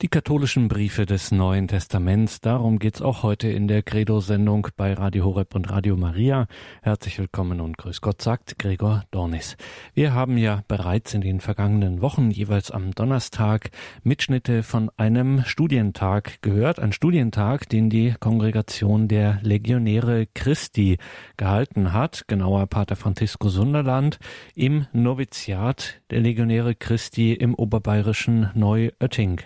Die 0.00 0.06
katholischen 0.06 0.68
Briefe 0.68 1.06
des 1.06 1.32
Neuen 1.32 1.66
Testaments, 1.66 2.40
darum 2.40 2.78
geht's 2.78 3.02
auch 3.02 3.24
heute 3.24 3.48
in 3.48 3.66
der 3.66 3.82
Credo-Sendung 3.82 4.68
bei 4.76 4.92
Radio 4.92 5.24
Horeb 5.24 5.56
und 5.56 5.68
Radio 5.70 5.96
Maria. 5.96 6.46
Herzlich 6.82 7.18
willkommen 7.18 7.60
und 7.60 7.78
grüß 7.78 8.00
Gott, 8.00 8.22
sagt 8.22 8.60
Gregor 8.60 9.02
Dornis. 9.10 9.56
Wir 9.94 10.14
haben 10.14 10.38
ja 10.38 10.62
bereits 10.68 11.14
in 11.14 11.20
den 11.20 11.40
vergangenen 11.40 12.00
Wochen 12.00 12.30
jeweils 12.30 12.70
am 12.70 12.92
Donnerstag 12.92 13.72
Mitschnitte 14.04 14.62
von 14.62 14.88
einem 14.96 15.42
Studientag 15.44 16.42
gehört. 16.42 16.78
Ein 16.78 16.92
Studientag, 16.92 17.68
den 17.68 17.90
die 17.90 18.14
Kongregation 18.20 19.08
der 19.08 19.40
Legionäre 19.42 20.28
Christi 20.32 20.98
gehalten 21.36 21.92
hat, 21.92 22.28
genauer 22.28 22.68
Pater 22.68 22.94
Francisco 22.94 23.48
Sunderland, 23.48 24.20
im 24.54 24.86
Noviziat 24.92 26.00
der 26.12 26.20
Legionäre 26.20 26.76
Christi 26.76 27.32
im 27.32 27.52
oberbayerischen 27.56 28.50
Neuötting. 28.54 29.40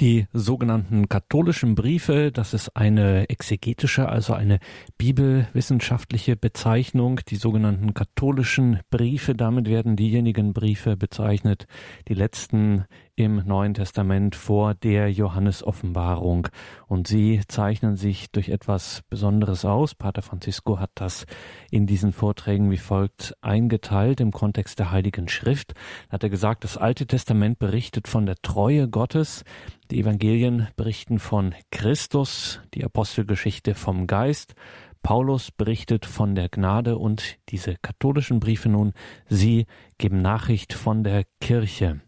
Die 0.00 0.26
sogenannten 0.32 1.10
katholischen 1.10 1.74
Briefe, 1.74 2.32
das 2.32 2.54
ist 2.54 2.74
eine 2.74 3.28
exegetische, 3.28 4.08
also 4.08 4.32
eine 4.32 4.58
bibelwissenschaftliche 4.96 6.36
Bezeichnung. 6.36 7.20
Die 7.28 7.36
sogenannten 7.36 7.92
katholischen 7.92 8.80
Briefe, 8.88 9.34
damit 9.34 9.68
werden 9.68 9.96
diejenigen 9.96 10.54
Briefe 10.54 10.96
bezeichnet, 10.96 11.66
die 12.08 12.14
letzten 12.14 12.86
im 13.24 13.42
Neuen 13.44 13.74
Testament 13.74 14.34
vor 14.34 14.72
der 14.72 15.12
Johannesoffenbarung. 15.12 16.48
Und 16.86 17.06
sie 17.06 17.42
zeichnen 17.48 17.96
sich 17.96 18.30
durch 18.30 18.48
etwas 18.48 19.02
Besonderes 19.10 19.66
aus. 19.66 19.94
Pater 19.94 20.22
Francisco 20.22 20.78
hat 20.78 20.90
das 20.94 21.26
in 21.70 21.86
diesen 21.86 22.14
Vorträgen 22.14 22.70
wie 22.70 22.78
folgt 22.78 23.34
eingeteilt 23.42 24.20
im 24.20 24.32
Kontext 24.32 24.78
der 24.78 24.90
Heiligen 24.90 25.28
Schrift. 25.28 25.74
Da 26.08 26.14
hat 26.14 26.22
er 26.22 26.30
gesagt, 26.30 26.64
das 26.64 26.78
Alte 26.78 27.06
Testament 27.06 27.58
berichtet 27.58 28.08
von 28.08 28.24
der 28.24 28.36
Treue 28.36 28.88
Gottes. 28.88 29.44
Die 29.90 30.00
Evangelien 30.00 30.68
berichten 30.76 31.18
von 31.18 31.54
Christus, 31.70 32.60
die 32.72 32.84
Apostelgeschichte 32.84 33.74
vom 33.74 34.06
Geist. 34.06 34.54
Paulus 35.02 35.50
berichtet 35.50 36.06
von 36.06 36.34
der 36.34 36.48
Gnade 36.48 36.96
und 36.96 37.36
diese 37.50 37.76
katholischen 37.82 38.40
Briefe 38.40 38.70
nun, 38.70 38.94
sie 39.28 39.66
geben 39.98 40.22
Nachricht 40.22 40.72
von 40.72 41.04
der 41.04 41.24
Kirche. 41.40 42.00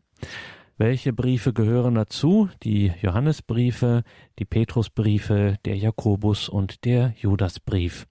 Welche 0.82 1.12
Briefe 1.12 1.52
gehören 1.52 1.94
dazu? 1.94 2.48
Die 2.64 2.92
Johannesbriefe, 3.00 4.02
die 4.40 4.44
Petrusbriefe, 4.44 5.56
der 5.64 5.76
Jakobus 5.76 6.48
und 6.48 6.84
der 6.84 7.14
Judasbrief. 7.16 8.08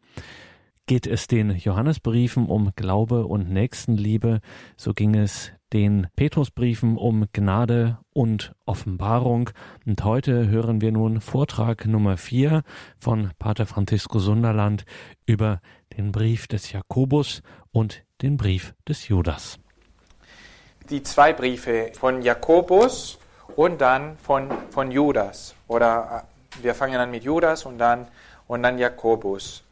Geht 0.86 1.06
es 1.06 1.28
den 1.28 1.54
Johannesbriefen 1.58 2.46
um 2.46 2.72
Glaube 2.78 3.28
und 3.28 3.50
Nächstenliebe, 3.52 4.40
so 4.78 4.94
ging 4.94 5.16
es 5.16 5.52
den 5.74 6.08
Petrusbriefen 6.16 6.96
um 6.96 7.26
Gnade 7.34 7.98
und 8.14 8.56
Offenbarung. 8.66 9.50
Und 9.86 10.02
heute 10.06 10.48
hören 10.48 10.80
wir 10.80 10.94
nun 10.94 11.20
Vortrag 11.20 11.86
Nummer 11.86 12.16
vier 12.16 12.64
von 12.98 13.32
Pater 13.38 13.66
Francisco 13.66 14.20
Sunderland 14.20 14.86
über 15.26 15.60
den 15.98 16.14
Brief 16.14 16.48
des 16.48 16.72
Jakobus 16.72 17.42
und 17.74 18.06
den 18.22 18.38
Brief 18.38 18.74
des 18.88 19.10
Judas 19.10 19.60
die 20.90 21.04
zwei 21.04 21.34
Briefe 21.34 21.92
von 21.98 22.22
Jakobus 22.22 23.20
und 23.56 23.80
dann 23.82 24.18
von, 24.18 24.50
von 24.72 24.92
Judas. 24.92 25.56
Oder 25.68 26.26
äh, 26.60 26.64
wir 26.64 26.76
fangen 26.76 26.96
an 26.96 27.12
mit 27.12 27.24
Judas 27.24 27.66
und 27.66 27.78
dann, 27.78 28.08
und 28.48 28.64
dann 28.64 28.78
Jakobus. 28.78 29.64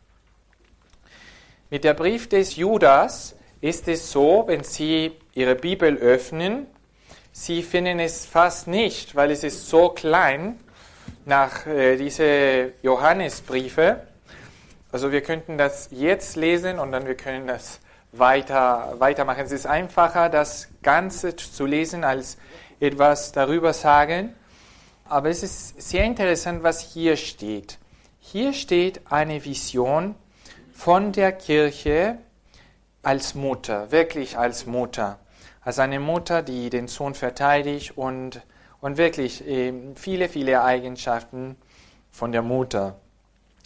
Mit 1.70 1.84
der 1.84 1.94
Brief 1.94 2.30
des 2.30 2.56
Judas 2.56 3.36
ist 3.62 3.88
es 3.88 4.12
so, 4.12 4.44
wenn 4.48 4.64
Sie 4.64 5.12
Ihre 5.34 5.56
Bibel 5.56 5.98
öffnen, 5.98 6.68
Sie 7.32 7.62
finden 7.62 8.00
es 8.00 8.26
fast 8.26 8.68
nicht, 8.68 9.16
weil 9.16 9.32
es 9.32 9.44
ist 9.44 9.70
so 9.70 9.90
klein 9.90 10.60
nach 11.26 11.68
äh, 11.68 11.96
diese 11.96 12.74
Johannesbriefe. 12.82 14.02
Also 14.92 15.12
wir 15.12 15.22
könnten 15.22 15.58
das 15.58 15.90
jetzt 15.92 16.36
lesen 16.36 16.80
und 16.80 16.92
dann 16.92 17.06
wir 17.06 17.16
können 17.16 17.46
das 17.48 17.80
weiter, 18.12 18.96
weitermachen. 18.98 19.46
Es 19.46 19.52
ist 19.52 19.66
einfacher, 19.66 20.30
das 20.30 20.70
Ganze 20.82 21.36
zu 21.36 21.66
lesen, 21.66 22.04
als 22.04 22.38
etwas 22.80 23.32
darüber 23.32 23.74
sagen. 23.74 24.34
Aber 25.06 25.30
es 25.30 25.44
ist 25.44 25.82
sehr 25.82 26.04
interessant, 26.04 26.64
was 26.64 26.82
hier 26.82 27.18
steht. 27.18 27.78
Hier 28.20 28.54
steht 28.54 29.02
eine 29.12 29.44
Vision 29.44 30.16
von 30.74 31.12
der 31.12 31.32
Kirche 31.32 32.18
als 33.02 33.34
Mutter, 33.34 33.92
wirklich 33.92 34.38
als 34.38 34.66
Mutter. 34.66 35.20
Als 35.62 35.80
eine 35.80 36.00
Mutter, 36.00 36.42
die 36.42 36.70
den 36.70 36.88
Sohn 36.88 37.16
verteidigt 37.16 37.98
und, 37.98 38.42
und 38.82 38.98
wirklich 38.98 39.44
viele, 39.96 40.30
viele 40.30 40.62
Eigenschaften 40.64 41.58
von 42.12 42.32
der 42.32 42.42
Mutter. 42.42 43.00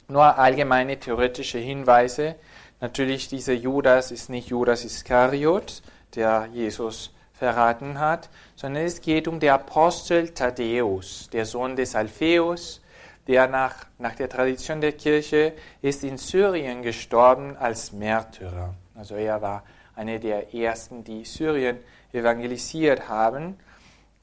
Nur 0.07 0.37
allgemeine 0.37 0.99
theoretische 0.99 1.59
Hinweise, 1.59 2.35
Natürlich, 2.83 3.29
dieser 3.29 3.53
Judas 3.53 4.11
ist 4.11 4.29
nicht 4.29 4.49
Judas 4.49 4.83
Iskariot, 4.83 5.81
der 6.15 6.49
Jesus 6.51 7.13
verraten 7.31 7.97
hat, 7.97 8.29
sondern 8.57 8.83
es 8.83 8.99
geht 8.99 9.29
um 9.29 9.39
den 9.39 9.51
Apostel 9.51 10.33
Thaddäus, 10.33 11.29
der 11.31 11.45
Sohn 11.45 11.77
des 11.77 11.95
Alpheus, 11.95 12.81
der 13.25 13.47
nach, 13.47 13.85
nach 13.99 14.15
der 14.15 14.27
Tradition 14.27 14.81
der 14.81 14.91
Kirche 14.91 15.53
ist 15.81 16.03
in 16.03 16.17
Syrien 16.17 16.81
gestorben 16.81 17.55
als 17.55 17.93
Märtyrer. 17.93 18.73
Also 18.95 19.15
er 19.15 19.41
war 19.41 19.63
einer 19.95 20.19
der 20.19 20.53
ersten, 20.53 21.05
die 21.05 21.23
Syrien 21.23 21.77
evangelisiert 22.11 23.07
haben. 23.07 23.59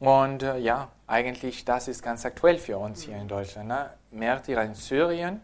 Und 0.01 0.43
äh, 0.43 0.59
ja, 0.59 0.89
eigentlich 1.07 1.65
das 1.65 1.89
ist 1.89 2.03
ganz 2.03 2.27
aktuell 2.27 2.59
für 2.59 2.77
uns 2.77 3.05
hier 3.05 3.17
in 3.17 3.27
Deutschland. 3.27 3.69
Ne? 3.69 3.89
Märtyrer 4.11 4.65
in 4.65 4.75
Syrien. 4.75 5.41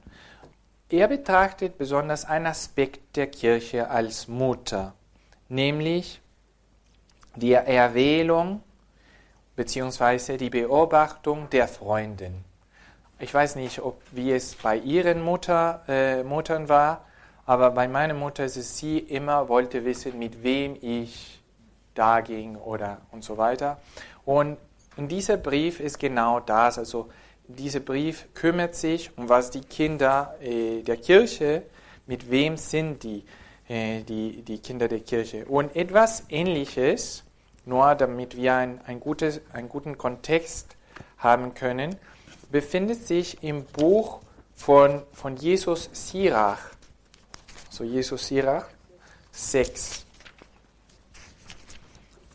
Er 0.88 1.08
betrachtet 1.08 1.78
besonders 1.78 2.24
einen 2.24 2.46
Aspekt 2.46 3.16
der 3.16 3.26
Kirche 3.26 3.90
als 3.90 4.28
Mutter, 4.28 4.94
nämlich 5.48 6.20
die 7.34 7.54
Erwählung 7.54 8.62
bzw. 9.56 10.36
die 10.36 10.48
Beobachtung 10.48 11.50
der 11.50 11.66
Freundin. 11.66 12.44
Ich 13.18 13.34
weiß 13.34 13.56
nicht, 13.56 13.80
ob, 13.80 14.00
wie 14.12 14.30
es 14.30 14.54
bei 14.54 14.76
ihren 14.76 15.24
Mutter, 15.24 15.82
äh, 15.88 16.22
Muttern 16.22 16.68
war, 16.68 17.04
aber 17.46 17.72
bei 17.72 17.88
meiner 17.88 18.14
Mutter 18.14 18.44
ist 18.44 18.56
es, 18.56 18.78
sie 18.78 18.98
immer 18.98 19.48
wollte 19.48 19.84
wissen, 19.84 20.16
mit 20.16 20.44
wem 20.44 20.76
ich 20.80 21.42
da 21.94 22.20
ging 22.20 22.54
oder 22.54 22.98
und 23.10 23.24
so 23.24 23.36
weiter. 23.36 23.78
Und, 24.24 24.56
und 24.96 25.08
dieser 25.08 25.36
Brief 25.36 25.80
ist 25.80 25.98
genau 25.98 26.38
das, 26.38 26.78
also 26.78 27.08
dieser 27.48 27.80
Brief 27.80 28.26
kümmert 28.34 28.74
sich 28.74 29.16
um 29.16 29.28
was 29.28 29.50
die 29.50 29.60
Kinder 29.60 30.36
äh, 30.40 30.82
der 30.82 30.96
Kirche, 30.96 31.62
mit 32.06 32.30
wem 32.30 32.56
sind 32.56 33.02
die, 33.02 33.24
äh, 33.68 34.02
die, 34.02 34.42
die 34.42 34.58
Kinder 34.58 34.88
der 34.88 35.00
Kirche. 35.00 35.44
Und 35.46 35.74
etwas 35.76 36.24
Ähnliches, 36.28 37.24
nur 37.64 37.94
damit 37.94 38.36
wir 38.36 38.54
ein, 38.54 38.80
ein 38.86 39.00
gutes, 39.00 39.40
einen 39.52 39.68
guten 39.68 39.98
Kontext 39.98 40.76
haben 41.18 41.54
können, 41.54 41.96
befindet 42.50 43.06
sich 43.06 43.42
im 43.42 43.64
Buch 43.64 44.20
von, 44.54 45.02
von 45.12 45.36
Jesus 45.36 45.90
Sirach. 45.92 46.70
So 47.70 47.84
Jesus 47.84 48.26
Sirach 48.26 48.66
6. 49.32 50.06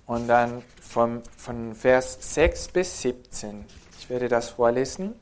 Und 0.05 0.27
dann 0.27 0.63
vom, 0.81 1.23
von 1.37 1.73
Vers 1.73 2.17
6 2.33 2.67
bis 2.69 3.01
17 3.01 3.65
werde 4.11 4.27
das 4.27 4.49
vorlesen. 4.49 5.15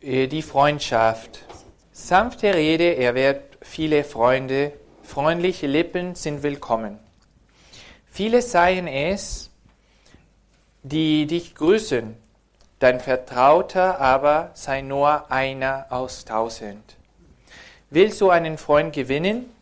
Äh, 0.00 0.28
die 0.28 0.40
Freundschaft. 0.40 1.44
Sanfte 1.92 2.54
Rede 2.54 2.96
erwehrt 2.96 3.58
viele 3.60 4.02
Freunde, 4.02 4.72
freundliche 5.02 5.66
Lippen 5.66 6.14
sind 6.14 6.42
willkommen. 6.42 6.98
Viele 8.10 8.40
seien 8.40 8.86
es, 8.86 9.50
die 10.82 11.26
dich 11.26 11.54
grüßen, 11.54 12.16
dein 12.78 13.00
Vertrauter 13.00 14.00
aber 14.00 14.52
sei 14.54 14.80
nur 14.80 15.30
einer 15.30 15.86
aus 15.90 16.24
tausend. 16.24 16.96
Willst 17.90 18.20
du 18.22 18.30
einen 18.30 18.56
Freund 18.56 18.94
gewinnen? 18.94 19.52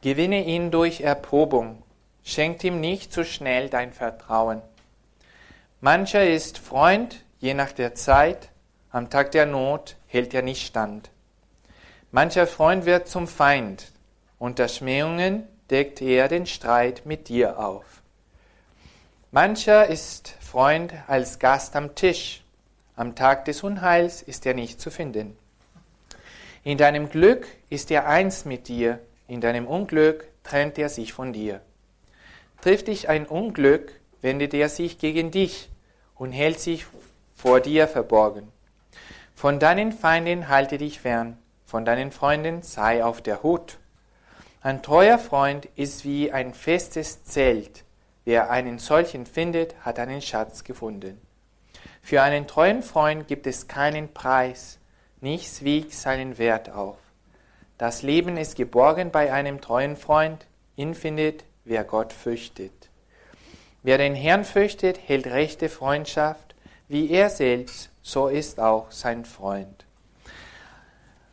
Gewinne 0.00 0.44
ihn 0.44 0.72
durch 0.72 1.02
Erprobung. 1.02 1.82
Schenk 2.24 2.64
ihm 2.64 2.80
nicht 2.80 3.12
zu 3.12 3.24
schnell 3.24 3.68
dein 3.68 3.92
Vertrauen. 3.92 4.60
Mancher 5.80 6.26
ist 6.26 6.58
Freund, 6.58 7.21
je 7.42 7.54
nach 7.54 7.72
der 7.72 7.94
Zeit, 7.96 8.50
am 8.90 9.10
Tag 9.10 9.32
der 9.32 9.46
Not 9.46 9.96
hält 10.06 10.32
er 10.32 10.42
nicht 10.42 10.64
stand. 10.64 11.10
Mancher 12.12 12.46
Freund 12.46 12.86
wird 12.86 13.08
zum 13.08 13.26
Feind, 13.26 13.90
unter 14.38 14.68
Schmähungen 14.68 15.48
deckt 15.68 16.00
er 16.00 16.28
den 16.28 16.46
Streit 16.46 17.04
mit 17.04 17.28
dir 17.28 17.58
auf. 17.58 17.84
Mancher 19.32 19.88
ist 19.88 20.36
Freund 20.40 20.94
als 21.08 21.40
Gast 21.40 21.74
am 21.74 21.96
Tisch, 21.96 22.44
am 22.94 23.16
Tag 23.16 23.44
des 23.46 23.64
Unheils 23.64 24.22
ist 24.22 24.46
er 24.46 24.54
nicht 24.54 24.80
zu 24.80 24.92
finden. 24.92 25.36
In 26.62 26.78
deinem 26.78 27.08
Glück 27.08 27.48
ist 27.70 27.90
er 27.90 28.06
eins 28.06 28.44
mit 28.44 28.68
dir, 28.68 29.00
in 29.26 29.40
deinem 29.40 29.66
Unglück 29.66 30.28
trennt 30.44 30.78
er 30.78 30.88
sich 30.88 31.12
von 31.12 31.32
dir. 31.32 31.60
Trifft 32.60 32.86
dich 32.86 33.08
ein 33.08 33.26
Unglück, 33.26 33.98
wendet 34.20 34.54
er 34.54 34.68
sich 34.68 34.98
gegen 34.98 35.32
dich 35.32 35.70
und 36.14 36.30
hält 36.30 36.60
sich 36.60 36.86
vor 37.42 37.58
dir 37.58 37.88
verborgen. 37.88 38.52
Von 39.34 39.58
deinen 39.58 39.90
Feinden 39.90 40.46
halte 40.46 40.78
dich 40.78 41.00
fern, 41.00 41.36
von 41.66 41.84
deinen 41.84 42.12
Freunden 42.12 42.62
sei 42.62 43.04
auf 43.04 43.20
der 43.20 43.42
Hut. 43.42 43.78
Ein 44.60 44.80
treuer 44.80 45.18
Freund 45.18 45.66
ist 45.74 46.04
wie 46.04 46.30
ein 46.30 46.54
festes 46.54 47.24
Zelt. 47.24 47.82
Wer 48.24 48.48
einen 48.50 48.78
solchen 48.78 49.26
findet, 49.26 49.74
hat 49.80 49.98
einen 49.98 50.22
Schatz 50.22 50.62
gefunden. 50.62 51.20
Für 52.00 52.22
einen 52.22 52.46
treuen 52.46 52.80
Freund 52.80 53.26
gibt 53.26 53.48
es 53.48 53.66
keinen 53.66 54.14
Preis, 54.14 54.78
nichts 55.20 55.64
wiegt 55.64 55.94
seinen 55.94 56.38
Wert 56.38 56.70
auf. 56.70 56.98
Das 57.76 58.02
Leben 58.02 58.36
ist 58.36 58.54
geborgen 58.54 59.10
bei 59.10 59.32
einem 59.32 59.60
treuen 59.60 59.96
Freund, 59.96 60.46
ihn 60.76 60.94
findet, 60.94 61.44
wer 61.64 61.82
Gott 61.82 62.12
fürchtet. 62.12 62.88
Wer 63.82 63.98
den 63.98 64.14
Herrn 64.14 64.44
fürchtet, 64.44 65.00
hält 65.08 65.26
rechte 65.26 65.68
Freundschaft, 65.68 66.51
wie 66.92 67.08
er 67.10 67.30
selbst, 67.30 67.88
so 68.02 68.28
ist 68.28 68.60
auch 68.60 68.90
sein 68.90 69.24
Freund. 69.24 69.86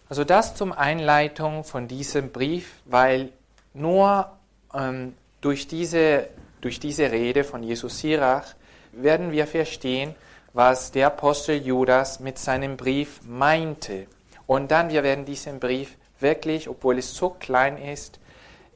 Also 0.07 0.23
das 0.23 0.55
zum 0.55 0.71
Einleitung 0.71 1.65
von 1.65 1.89
diesem 1.89 2.31
Brief, 2.31 2.75
weil 2.85 3.33
nur 3.73 4.31
ähm, 4.73 5.15
durch, 5.41 5.67
diese, 5.67 6.29
durch 6.61 6.79
diese 6.79 7.11
Rede 7.11 7.43
von 7.43 7.61
Jesus 7.61 7.99
Sirach 7.99 8.55
werden 8.93 9.33
wir 9.33 9.47
verstehen, 9.47 10.15
was 10.53 10.91
der 10.91 11.07
Apostel 11.07 11.57
Judas 11.61 12.21
mit 12.21 12.39
seinem 12.39 12.77
Brief 12.77 13.19
meinte. 13.27 14.07
Und 14.47 14.71
dann 14.71 14.89
wir 14.89 15.03
werden 15.03 15.25
diesen 15.25 15.59
Brief 15.59 15.97
wirklich, 16.21 16.69
obwohl 16.69 16.99
es 16.99 17.13
so 17.13 17.31
klein 17.31 17.77
ist, 17.77 18.17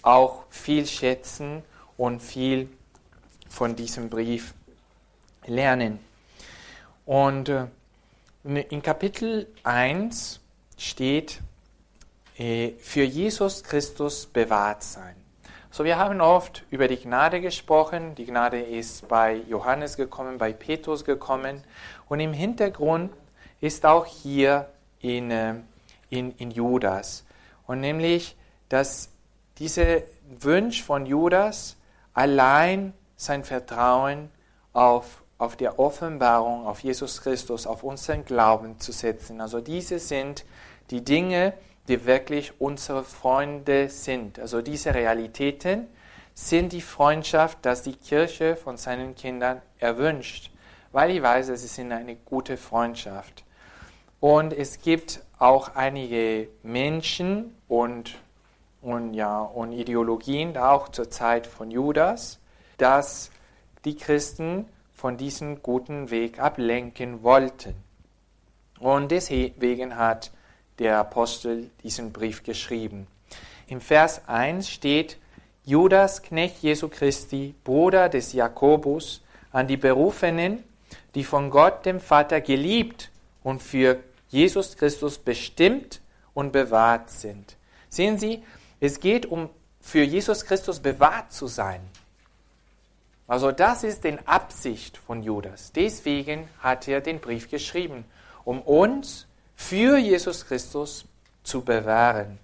auch 0.02 0.44
viel 0.50 0.86
schätzen 0.86 1.64
und 1.96 2.22
viel 2.22 2.68
von 3.48 3.74
diesem 3.74 4.10
Brief 4.10 4.54
lernen. 5.46 6.00
Und 7.06 7.50
äh, 7.50 7.68
in 8.44 8.82
Kapitel 8.82 9.48
1 9.64 10.40
steht, 10.78 11.42
äh, 12.38 12.72
für 12.80 13.04
Jesus 13.04 13.64
Christus 13.64 14.26
bewahrt 14.26 14.84
sein. 14.84 15.16
So, 15.70 15.84
wir 15.84 15.98
haben 15.98 16.22
oft 16.22 16.64
über 16.70 16.88
die 16.88 16.98
Gnade 16.98 17.42
gesprochen. 17.42 18.14
Die 18.16 18.26
Gnade 18.26 18.62
ist 18.62 19.08
bei 19.08 19.42
Johannes 19.48 19.98
gekommen, 19.98 20.38
bei 20.38 20.54
Petrus 20.54 21.04
gekommen. 21.04 21.64
Und 22.08 22.20
im 22.20 22.32
Hintergrund 22.32 23.12
ist 23.60 23.86
auch 23.86 24.06
hier 24.06 24.70
in, 25.00 25.32
äh, 25.32 25.56
in, 26.10 26.32
in 26.38 26.52
Judas. 26.52 27.26
Und 27.66 27.80
nämlich, 27.80 28.36
dass 28.70 29.10
dieser 29.58 30.04
Wunsch 30.40 30.84
von 30.84 31.06
Judas 31.06 31.76
allein 32.14 32.94
sein 33.16 33.44
Vertrauen 33.44 34.30
auf, 34.74 35.23
auf 35.44 35.56
der 35.58 35.78
Offenbarung, 35.78 36.66
auf 36.66 36.80
Jesus 36.80 37.22
Christus, 37.22 37.68
auf 37.68 37.84
unseren 37.84 38.24
Glauben 38.24 38.80
zu 38.80 38.92
setzen. 38.92 39.42
Also 39.42 39.60
diese 39.60 40.00
sind 40.00 40.46
die 40.90 41.04
Dinge, 41.04 41.54
die 41.88 42.06
wirklich 42.06 42.60
unsere 42.62 43.04
Freunde 43.04 43.90
sind. 43.90 44.40
Also 44.40 44.62
diese 44.62 44.94
Realitäten 44.94 45.88
sind 46.34 46.72
die 46.72 46.82
Freundschaft, 46.82 47.60
dass 47.62 47.84
die 47.84 47.96
Kirche 47.96 48.56
von 48.56 48.78
seinen 48.78 49.16
Kindern 49.16 49.62
erwünscht, 49.80 50.50
weil 50.94 51.12
ich 51.12 51.22
weiß, 51.22 51.50
es 51.50 51.64
ist 51.64 51.78
eine 51.78 52.16
gute 52.16 52.56
Freundschaft. 52.58 53.44
Und 54.20 54.54
es 54.54 54.80
gibt 54.80 55.22
auch 55.38 55.76
einige 55.76 56.48
Menschen 56.64 57.54
und, 57.68 58.16
und, 58.82 59.14
ja, 59.14 59.42
und 59.42 59.74
Ideologien, 59.74 60.58
auch 60.58 60.88
zur 60.88 61.10
Zeit 61.10 61.46
von 61.46 61.70
Judas, 61.70 62.40
dass 62.78 63.30
die 63.84 63.98
Christen 63.98 64.66
von 65.04 65.18
diesem 65.18 65.62
guten 65.62 66.12
Weg 66.12 66.40
ablenken 66.40 67.24
wollten. 67.24 67.76
Und 68.80 69.12
deswegen 69.12 69.98
hat 69.98 70.32
der 70.80 70.98
Apostel 70.98 71.70
diesen 71.84 72.14
Brief 72.14 72.44
geschrieben. 72.44 73.08
Im 73.68 73.82
Vers 73.82 74.22
1 74.30 74.70
steht, 74.70 75.18
Judas, 75.66 76.22
Knecht 76.22 76.64
Jesu 76.64 76.88
Christi, 76.88 77.54
Bruder 77.66 78.08
des 78.08 78.32
Jakobus, 78.32 79.22
an 79.52 79.68
die 79.68 79.76
Berufenen, 79.76 80.64
die 81.16 81.26
von 81.26 81.50
Gott 81.50 81.86
dem 81.86 82.00
Vater 82.00 82.40
geliebt 82.40 83.12
und 83.44 83.62
für 83.62 84.00
Jesus 84.30 84.78
Christus 84.78 85.18
bestimmt 85.18 86.00
und 86.34 86.54
bewahrt 86.54 87.10
sind. 87.10 87.58
Sehen 87.90 88.18
Sie, 88.18 88.42
es 88.80 89.02
geht 89.02 89.26
um 89.26 89.50
für 89.82 90.04
Jesus 90.04 90.46
Christus 90.46 90.80
bewahrt 90.80 91.34
zu 91.34 91.48
sein. 91.48 91.82
Also 93.28 93.52
das 93.52 93.84
ist 93.84 94.04
die 94.04 94.18
Absicht 94.26 94.98
von 94.98 95.24
Judas. 95.24 95.72
Deswegen 95.72 96.50
hat 96.60 96.88
er 96.88 97.02
den 97.02 97.20
Brief 97.20 97.50
geschrieben, 97.50 98.06
um 98.44 98.62
uns 98.62 99.28
für 99.56 99.98
Jesus 99.98 100.46
Christus 100.46 101.06
zu 101.44 101.62
bewahren. 101.62 102.40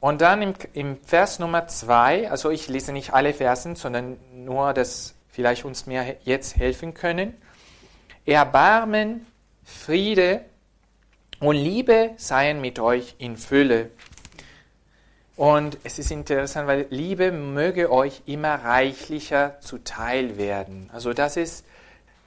Und 0.00 0.20
dann 0.20 0.42
im, 0.42 0.54
im 0.74 0.96
Vers 1.02 1.40
Nummer 1.40 1.66
2, 1.66 2.30
also 2.30 2.50
ich 2.50 2.68
lese 2.68 2.92
nicht 2.92 3.12
alle 3.12 3.34
Versen, 3.34 3.74
sondern 3.74 4.16
nur, 4.32 4.72
dass 4.72 5.14
vielleicht 5.28 5.64
uns 5.64 5.86
mehr 5.86 6.16
jetzt 6.24 6.56
helfen 6.56 6.94
können. 6.94 7.34
Erbarmen, 8.24 9.26
Friede 9.64 10.44
und 11.40 11.56
Liebe 11.56 12.12
seien 12.16 12.60
mit 12.60 12.78
euch 12.78 13.16
in 13.18 13.36
Fülle. 13.36 13.90
Und 15.38 15.78
es 15.84 16.00
ist 16.00 16.10
interessant, 16.10 16.66
weil 16.66 16.86
Liebe 16.90 17.30
möge 17.30 17.92
euch 17.92 18.22
immer 18.26 18.56
reichlicher 18.56 19.60
zuteil 19.60 20.36
werden. 20.36 20.90
Also 20.92 21.12
das 21.12 21.36
ist, 21.36 21.64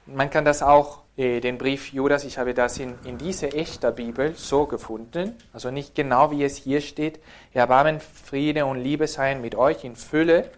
man 0.06 0.30
kann 0.30 0.46
das 0.46 0.62
auch 0.62 1.00
äh, 1.18 1.40
den 1.40 1.58
Brief 1.58 1.92
Judas, 1.92 2.24
ich 2.24 2.38
habe 2.38 2.54
das 2.54 2.78
in, 2.78 2.94
in 3.04 3.18
dieser 3.18 3.54
echter 3.54 3.92
Bibel 3.92 4.34
so 4.34 4.64
gefunden, 4.64 5.36
also 5.52 5.70
nicht 5.70 5.94
genau 5.94 6.30
wie 6.30 6.42
es 6.42 6.56
hier 6.56 6.80
steht, 6.80 7.20
Erbarmen, 7.52 8.00
Friede 8.00 8.64
und 8.64 8.80
Liebe 8.82 9.06
seien 9.06 9.42
mit 9.42 9.56
euch 9.56 9.84
in 9.84 9.94
Fülle, 9.94 10.48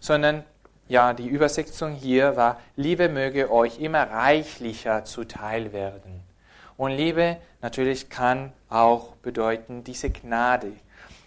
sondern 0.00 0.44
ja, 0.88 1.12
die 1.12 1.28
Übersetzung 1.28 1.92
hier 1.92 2.34
war, 2.34 2.62
Liebe 2.76 3.10
möge 3.10 3.50
euch 3.52 3.78
immer 3.78 4.04
reichlicher 4.10 5.04
zuteil 5.04 5.74
werden. 5.74 6.22
Und 6.78 6.92
Liebe 6.92 7.36
natürlich 7.60 8.08
kann 8.08 8.54
auch 8.70 9.16
bedeuten 9.16 9.84
diese 9.84 10.08
Gnade. 10.08 10.72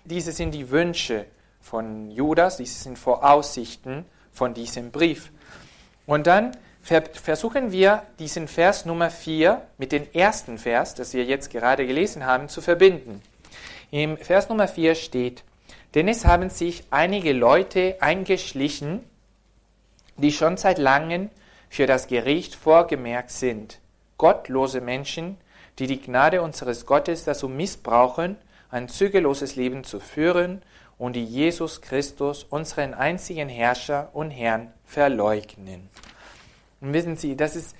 Diese 0.05 0.31
sind 0.31 0.51
die 0.51 0.69
Wünsche 0.69 1.25
von 1.61 2.11
Judas, 2.11 2.57
diese 2.57 2.81
sind 2.83 2.99
Voraussichten 2.99 4.05
von 4.31 4.53
diesem 4.53 4.91
Brief. 4.91 5.31
Und 6.05 6.27
dann 6.27 6.57
versuchen 6.81 7.71
wir 7.71 8.03
diesen 8.19 8.49
Vers 8.49 8.85
Nummer 8.85 9.09
4 9.09 9.61
mit 9.77 9.93
dem 9.93 10.05
ersten 10.11 10.57
Vers, 10.57 10.95
das 10.95 11.13
wir 11.13 11.23
jetzt 11.23 11.49
gerade 11.49 11.87
gelesen 11.87 12.25
haben, 12.25 12.49
zu 12.49 12.61
verbinden. 12.61 13.21
Im 13.91 14.17
Vers 14.17 14.49
Nummer 14.49 14.67
4 14.67 14.95
steht, 14.95 15.43
denn 15.95 16.09
es 16.09 16.25
haben 16.25 16.49
sich 16.49 16.83
einige 16.89 17.31
Leute 17.31 17.97
eingeschlichen, 18.01 19.03
die 20.17 20.33
schon 20.33 20.57
seit 20.57 20.77
langem 20.77 21.29
für 21.69 21.87
das 21.87 22.07
Gericht 22.07 22.55
vorgemerkt 22.55 23.31
sind. 23.31 23.79
Gottlose 24.17 24.81
Menschen, 24.81 25.37
die 25.79 25.87
die 25.87 26.01
Gnade 26.01 26.41
unseres 26.41 26.85
Gottes 26.85 27.23
dazu 27.23 27.47
missbrauchen, 27.47 28.35
ein 28.73 28.89
zügelloses 28.89 29.55
Leben 29.55 29.83
zu 29.83 29.99
führen 29.99 30.63
und 30.97 31.15
die 31.15 31.23
Jesus 31.23 31.81
Christus, 31.81 32.43
unseren 32.43 32.95
einzigen 32.95 33.47
Herrscher 33.47 34.09
und 34.13 34.31
Herrn, 34.31 34.73
verleugnen. 34.83 35.89
Und 36.81 36.93
wissen 36.93 37.15
Sie, 37.15 37.37
das 37.37 37.55
ist, 37.55 37.75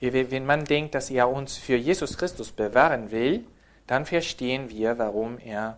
wenn 0.00 0.46
man 0.46 0.64
denkt, 0.64 0.94
dass 0.94 1.10
er 1.10 1.28
uns 1.28 1.58
für 1.58 1.76
Jesus 1.76 2.16
Christus 2.16 2.50
bewahren 2.50 3.10
will, 3.10 3.44
dann 3.86 4.06
verstehen 4.06 4.70
wir, 4.70 4.98
warum 4.98 5.38
er 5.38 5.76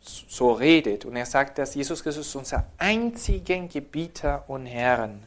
so 0.00 0.52
redet. 0.52 1.04
Und 1.04 1.16
er 1.16 1.26
sagt, 1.26 1.58
dass 1.58 1.74
Jesus 1.74 2.04
Christus 2.04 2.34
unser 2.36 2.66
einzigen 2.78 3.68
Gebieter 3.68 4.44
und 4.48 4.66
Herrn. 4.66 5.24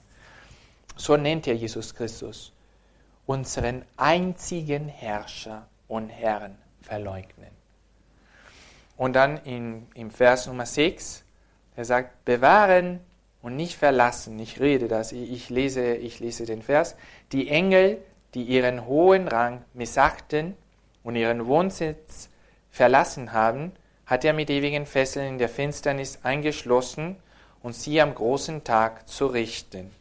So 0.95 1.17
nennt 1.17 1.47
er 1.47 1.55
Jesus 1.55 1.93
Christus. 1.93 2.53
Unseren 3.25 3.83
einzigen 3.97 4.87
Herrscher 4.87 5.67
und 5.87 6.09
Herrn 6.09 6.57
verleugnen. 6.81 7.64
Und 8.97 9.13
dann 9.13 9.37
in, 9.37 9.87
im 9.93 10.09
Vers 10.09 10.47
Nummer 10.47 10.65
6, 10.65 11.23
er 11.75 11.85
sagt, 11.85 12.25
bewahren 12.25 13.01
und 13.41 13.55
nicht 13.55 13.77
verlassen. 13.77 14.39
Ich 14.39 14.59
rede 14.59 14.87
das, 14.87 15.11
ich 15.11 15.49
lese, 15.49 15.95
ich 15.95 16.19
lese 16.19 16.45
den 16.45 16.61
Vers. 16.61 16.95
Die 17.31 17.49
Engel, 17.49 18.01
die 18.33 18.43
ihren 18.43 18.85
hohen 18.85 19.27
Rang 19.27 19.63
missachten 19.73 20.55
und 21.03 21.15
ihren 21.15 21.45
Wohnsitz 21.45 22.29
verlassen 22.71 23.33
haben, 23.33 23.71
hat 24.05 24.23
er 24.23 24.33
mit 24.33 24.49
ewigen 24.49 24.85
Fesseln 24.85 25.27
in 25.27 25.37
der 25.37 25.49
Finsternis 25.49 26.19
eingeschlossen 26.23 27.17
und 27.61 27.73
sie 27.73 28.01
am 28.01 28.13
großen 28.13 28.63
Tag 28.63 29.07
zu 29.07 29.27
richten. 29.27 29.91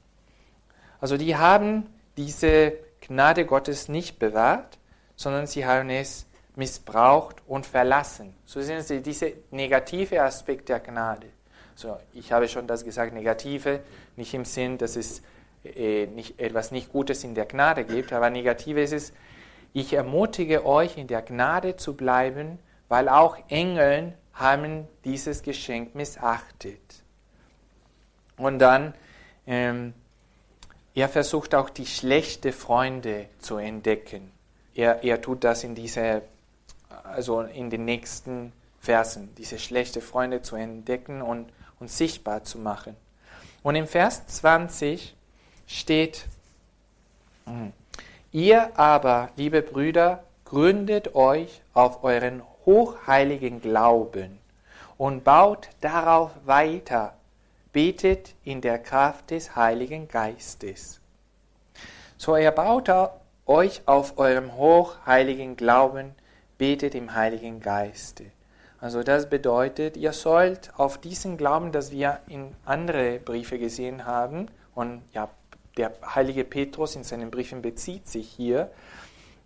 Also 1.00 1.16
die 1.16 1.36
haben 1.36 1.86
diese 2.16 2.72
Gnade 3.00 3.44
Gottes 3.44 3.88
nicht 3.88 4.18
bewahrt, 4.18 4.78
sondern 5.16 5.46
sie 5.46 5.66
haben 5.66 5.90
es 5.90 6.26
missbraucht 6.56 7.36
und 7.46 7.66
verlassen. 7.66 8.34
So 8.44 8.60
sind 8.60 8.82
sie 8.82 9.00
diese 9.00 9.32
negative 9.50 10.22
Aspekt 10.22 10.68
der 10.68 10.80
Gnade. 10.80 11.28
So, 11.74 11.96
ich 12.12 12.30
habe 12.32 12.48
schon 12.48 12.66
das 12.66 12.84
gesagt, 12.84 13.12
negative, 13.12 13.80
nicht 14.16 14.32
im 14.34 14.44
Sinn, 14.44 14.78
dass 14.78 14.96
es 14.96 15.22
äh, 15.64 16.06
nicht, 16.06 16.38
etwas 16.38 16.70
nicht 16.70 16.92
Gutes 16.92 17.24
in 17.24 17.34
der 17.34 17.46
Gnade 17.46 17.84
gibt, 17.84 18.12
aber 18.12 18.30
Negatives 18.30 18.92
ist, 18.92 19.14
ich 19.72 19.92
ermutige 19.92 20.64
euch, 20.64 20.96
in 20.96 21.08
der 21.08 21.22
Gnade 21.22 21.76
zu 21.76 21.94
bleiben, 21.94 22.60
weil 22.88 23.08
auch 23.08 23.36
Engeln 23.48 24.14
haben 24.32 24.86
dieses 25.04 25.42
Geschenk 25.42 25.96
missachtet. 25.96 27.02
Und 28.36 28.60
dann, 28.60 28.94
ähm, 29.46 29.94
er 30.94 31.08
versucht 31.08 31.56
auch 31.56 31.70
die 31.70 31.86
schlechten 31.86 32.52
Freunde 32.52 33.26
zu 33.40 33.56
entdecken. 33.56 34.30
Er, 34.74 35.02
er 35.02 35.20
tut 35.20 35.42
das 35.42 35.64
in 35.64 35.74
dieser, 35.74 36.22
also 37.04 37.42
in 37.42 37.70
den 37.70 37.84
nächsten 37.84 38.52
Versen, 38.80 39.34
diese 39.36 39.58
schlechten 39.58 40.02
Freunde 40.02 40.42
zu 40.42 40.56
entdecken 40.56 41.22
und, 41.22 41.48
und 41.78 41.90
sichtbar 41.90 42.42
zu 42.42 42.58
machen. 42.58 42.96
Und 43.62 43.76
im 43.76 43.86
Vers 43.86 44.26
20 44.26 45.14
steht, 45.66 46.26
hm, 47.46 47.72
ihr 48.32 48.78
aber, 48.78 49.30
liebe 49.36 49.62
Brüder, 49.62 50.24
gründet 50.44 51.14
euch 51.14 51.62
auf 51.72 52.04
euren 52.04 52.42
hochheiligen 52.66 53.60
Glauben 53.60 54.38
und 54.98 55.24
baut 55.24 55.68
darauf 55.80 56.32
weiter, 56.44 57.14
betet 57.72 58.34
in 58.44 58.60
der 58.60 58.78
Kraft 58.78 59.30
des 59.30 59.56
Heiligen 59.56 60.08
Geistes. 60.08 61.00
So 62.16 62.36
er 62.36 62.52
baut 62.52 62.90
euch 63.46 63.82
auf 63.86 64.18
eurem 64.18 64.54
hochheiligen 64.56 65.56
Glauben, 65.56 66.14
betet 66.64 66.94
im 66.94 67.14
Heiligen 67.14 67.60
Geiste. 67.60 68.24
Also 68.80 69.02
das 69.02 69.28
bedeutet, 69.28 69.98
ihr 69.98 70.14
sollt 70.14 70.72
auf 70.78 70.96
diesen 70.96 71.36
Glauben, 71.36 71.72
das 71.72 71.90
wir 71.90 72.20
in 72.26 72.56
andere 72.64 73.18
Briefe 73.18 73.58
gesehen 73.58 74.06
haben, 74.06 74.48
und 74.74 75.02
ja, 75.12 75.28
der 75.76 75.92
heilige 76.14 76.42
Petrus 76.42 76.96
in 76.96 77.04
seinen 77.04 77.30
Briefen 77.30 77.60
bezieht 77.60 78.08
sich 78.08 78.30
hier, 78.30 78.70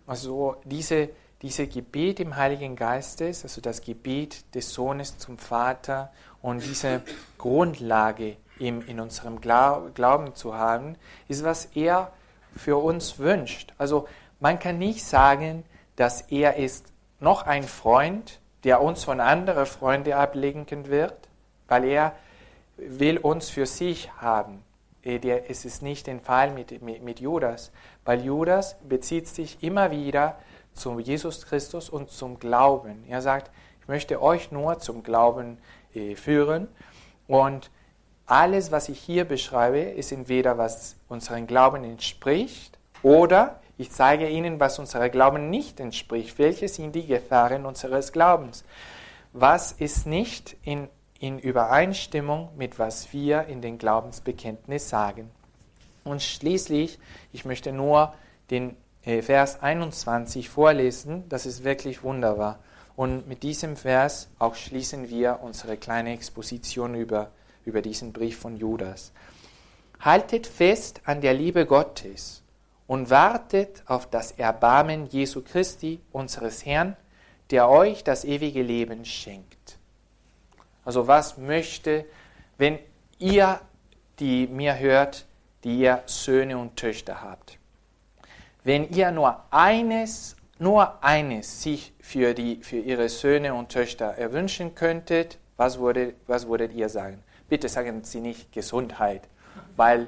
also 0.07 0.55
diese, 0.63 1.09
diese 1.41 1.67
Gebet 1.67 2.21
im 2.21 2.37
Heiligen 2.37 2.77
Geistes, 2.77 3.43
also 3.43 3.59
das 3.59 3.81
Gebet 3.81 4.55
des 4.55 4.73
Sohnes 4.73 5.17
zum 5.17 5.37
Vater 5.37 6.13
und 6.41 6.63
diese 6.63 7.01
Grundlage 7.37 8.37
in, 8.59 8.81
in 8.83 9.01
unserem 9.01 9.41
Glauben 9.41 10.35
zu 10.35 10.55
haben, 10.55 10.95
ist, 11.27 11.43
was 11.43 11.65
er 11.75 12.13
für 12.55 12.77
uns 12.77 13.19
wünscht. 13.19 13.73
Also 13.77 14.07
man 14.39 14.57
kann 14.57 14.77
nicht 14.77 15.03
sagen, 15.03 15.65
dass 15.97 16.21
er 16.21 16.55
ist 16.55 16.88
noch 17.19 17.43
ein 17.43 17.63
Freund, 17.63 18.39
der 18.63 18.81
uns 18.81 19.03
von 19.03 19.19
anderen 19.19 19.65
Freunden 19.65 20.13
ablenken 20.13 20.87
wird, 20.87 21.29
weil 21.67 21.85
er 21.85 22.13
will 22.77 23.17
uns 23.17 23.49
für 23.49 23.65
sich 23.65 24.11
haben. 24.17 24.63
Äh, 25.03 25.19
es 25.47 25.65
ist 25.65 25.81
nicht 25.81 26.07
der 26.07 26.19
Fall 26.19 26.51
mit, 26.51 26.81
mit, 26.81 27.03
mit 27.03 27.19
Judas, 27.19 27.71
weil 28.05 28.21
Judas 28.21 28.77
bezieht 28.87 29.27
sich 29.27 29.63
immer 29.63 29.91
wieder 29.91 30.37
zu 30.73 30.99
Jesus 30.99 31.45
Christus 31.45 31.89
und 31.89 32.09
zum 32.09 32.39
Glauben. 32.39 33.03
Er 33.07 33.21
sagt, 33.21 33.51
ich 33.81 33.87
möchte 33.87 34.21
euch 34.21 34.51
nur 34.51 34.79
zum 34.79 35.03
Glauben 35.03 35.57
äh, 35.93 36.15
führen 36.15 36.67
und 37.27 37.71
alles, 38.25 38.71
was 38.71 38.89
ich 38.89 38.99
hier 38.99 39.25
beschreibe, 39.25 39.79
ist 39.79 40.11
entweder 40.11 40.57
was 40.57 40.95
unserem 41.07 41.47
Glauben 41.47 41.83
entspricht 41.83 42.77
oder 43.01 43.59
ich 43.79 43.91
zeige 43.91 44.27
Ihnen, 44.27 44.59
was 44.59 44.77
unserem 44.77 45.09
Glauben 45.09 45.49
nicht 45.49 45.79
entspricht. 45.79 46.37
Welche 46.37 46.67
sind 46.67 46.93
die 46.95 47.07
Gefahren 47.07 47.65
unseres 47.65 48.11
Glaubens? 48.11 48.65
Was 49.31 49.71
ist 49.71 50.05
nicht 50.05 50.57
in, 50.63 50.89
in 51.17 51.39
Übereinstimmung 51.39 52.49
mit 52.57 52.77
was 52.77 53.13
wir 53.13 53.45
in 53.45 53.61
den 53.61 53.77
Glaubensbekenntnis 53.77 54.89
sagen? 54.89 55.31
Und 56.03 56.21
schließlich, 56.21 56.99
ich 57.31 57.45
möchte 57.45 57.71
nur 57.71 58.13
den 58.51 58.75
äh, 59.05 59.21
Vers 59.21 59.63
21 59.63 60.49
vorlesen, 60.49 61.23
das 61.29 61.45
ist 61.45 61.63
wirklich 61.63 62.03
wunderbar. 62.03 62.59
Und 62.97 63.29
mit 63.29 63.43
diesem 63.43 63.77
Vers 63.77 64.29
auch 64.39 64.55
schließen 64.55 65.09
wir 65.09 65.39
unsere 65.41 65.77
kleine 65.77 66.11
Exposition 66.11 66.95
über, 66.95 67.31
über 67.63 67.81
diesen 67.81 68.11
Brief 68.11 68.39
von 68.39 68.57
Judas. 68.57 69.13
Haltet 70.01 70.47
fest 70.47 70.99
an 71.05 71.21
der 71.21 71.33
Liebe 71.33 71.65
Gottes 71.65 72.43
und 72.89 73.11
wartet 73.11 73.83
auf 73.85 74.09
das 74.09 74.31
Erbarmen 74.31 75.05
Jesu 75.11 75.43
Christi, 75.43 76.01
unseres 76.11 76.65
Herrn, 76.65 76.97
der 77.51 77.69
euch 77.69 78.03
das 78.03 78.25
ewige 78.25 78.63
Leben 78.63 79.05
schenkt. 79.05 79.77
Also 80.83 81.05
was 81.05 81.37
möchte, 81.37 82.05
wenn 82.57 82.79
ihr, 83.19 83.61
die 84.17 84.47
mir 84.47 84.79
hört, 84.79 85.27
die 85.63 85.81
ihr 85.81 86.01
Söhne 86.07 86.57
und 86.57 86.77
Töchter 86.77 87.21
habt, 87.21 87.59
wenn 88.63 88.89
ihr 88.89 89.11
nur 89.11 89.39
eines, 89.51 90.35
nur 90.57 91.03
eines 91.03 91.61
sich 91.61 91.93
für, 92.01 92.33
die, 92.33 92.55
für 92.63 92.79
ihre 92.79 93.07
Söhne 93.07 93.53
und 93.53 93.69
Töchter 93.69 94.15
erwünschen 94.17 94.73
könntet, 94.73 95.37
was, 95.57 95.77
würde, 95.77 96.15
was 96.25 96.47
würdet 96.47 96.73
ihr 96.73 96.89
sagen? 96.89 97.23
Bitte 97.49 97.69
sagen 97.69 98.03
Sie 98.03 98.19
nicht 98.19 98.51
Gesundheit, 98.51 99.27
weil 99.75 100.07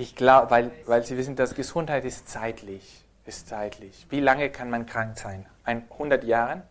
ich 0.00 0.16
glaube, 0.16 0.50
weil, 0.50 0.70
weil 0.86 1.04
Sie 1.04 1.18
wissen, 1.18 1.36
dass 1.36 1.54
Gesundheit 1.54 2.06
ist 2.06 2.26
zeitlich. 2.26 3.04
Ist 3.26 3.48
zeitlich. 3.48 4.06
Wie 4.08 4.20
lange 4.20 4.48
kann 4.48 4.70
man 4.70 4.86
krank 4.86 5.18
sein? 5.18 5.44
Ein, 5.62 5.84
100 5.90 6.24
Jahre? 6.24 6.62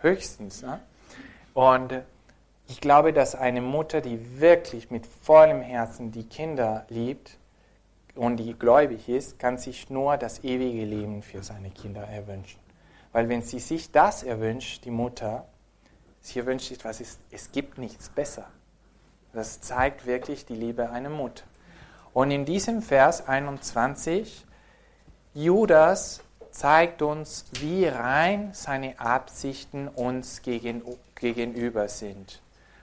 Höchstens. 0.00 0.62
Ne? 0.62 0.78
Und 1.54 2.02
ich 2.68 2.80
glaube, 2.80 3.12
dass 3.12 3.34
eine 3.34 3.60
Mutter, 3.60 4.00
die 4.00 4.40
wirklich 4.40 4.92
mit 4.92 5.06
vollem 5.06 5.60
Herzen 5.60 6.12
die 6.12 6.22
Kinder 6.22 6.86
liebt 6.88 7.36
und 8.14 8.36
die 8.36 8.54
gläubig 8.54 9.08
ist, 9.08 9.40
kann 9.40 9.58
sich 9.58 9.90
nur 9.90 10.16
das 10.16 10.44
ewige 10.44 10.84
Leben 10.84 11.22
für 11.22 11.42
seine 11.42 11.70
Kinder 11.70 12.02
erwünschen. 12.02 12.60
Weil 13.10 13.28
wenn 13.28 13.42
sie 13.42 13.58
sich 13.58 13.90
das 13.90 14.22
erwünscht, 14.22 14.84
die 14.84 14.92
Mutter, 14.92 15.46
sie 16.20 16.46
wünscht 16.46 16.70
etwas, 16.70 17.00
es, 17.00 17.18
es 17.32 17.50
gibt 17.50 17.76
nichts 17.76 18.08
besser. 18.08 18.46
Das 19.32 19.60
zeigt 19.60 20.06
wirklich 20.06 20.46
die 20.46 20.54
Liebe 20.54 20.90
einer 20.90 21.10
Mutter. 21.10 21.42
Und 22.16 22.30
in 22.30 22.46
diesem 22.46 22.80
Vers 22.80 23.28
21, 23.28 24.46
Judas 25.34 26.22
zeigt 26.50 27.02
uns, 27.02 27.44
wie 27.60 27.84
rein 27.84 28.54
seine 28.54 28.98
Absichten 28.98 29.86
uns 29.86 30.40
gegen, 30.40 30.80
gegenüber 31.14 31.88
sind. 31.88 32.40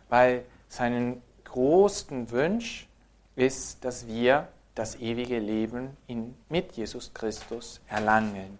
Weil 0.07 0.45
sein 0.69 1.23
größten 1.45 2.29
Wunsch 2.29 2.87
ist, 3.35 3.83
dass 3.83 4.05
wir 4.05 4.49
das 4.75 4.97
ewige 4.97 5.39
Leben 5.39 5.97
in, 6.05 6.35
mit 6.47 6.73
Jesus 6.73 7.11
Christus 7.11 7.81
erlangen. 7.87 8.59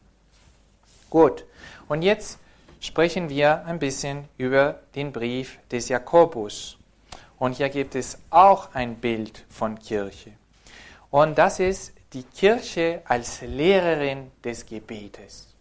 Gut, 1.11 1.45
und 1.87 2.01
jetzt 2.01 2.39
sprechen 2.79 3.29
wir 3.29 3.63
ein 3.67 3.77
bisschen 3.77 4.27
über 4.39 4.79
den 4.95 5.11
Brief 5.11 5.59
des 5.69 5.89
Jakobus. 5.89 6.79
Und 7.37 7.57
hier 7.57 7.69
gibt 7.69 7.93
es 7.93 8.17
auch 8.31 8.73
ein 8.73 8.95
Bild 8.95 9.45
von 9.49 9.77
Kirche. 9.77 10.31
Und 11.13 11.38
das 11.38 11.60
ist 11.60 11.93
die 12.13 12.24
Kirche 12.24 13.03
als 13.05 13.41
Lehrerin 13.41 14.32
des 14.43 14.65
Gebetes. 14.65 15.53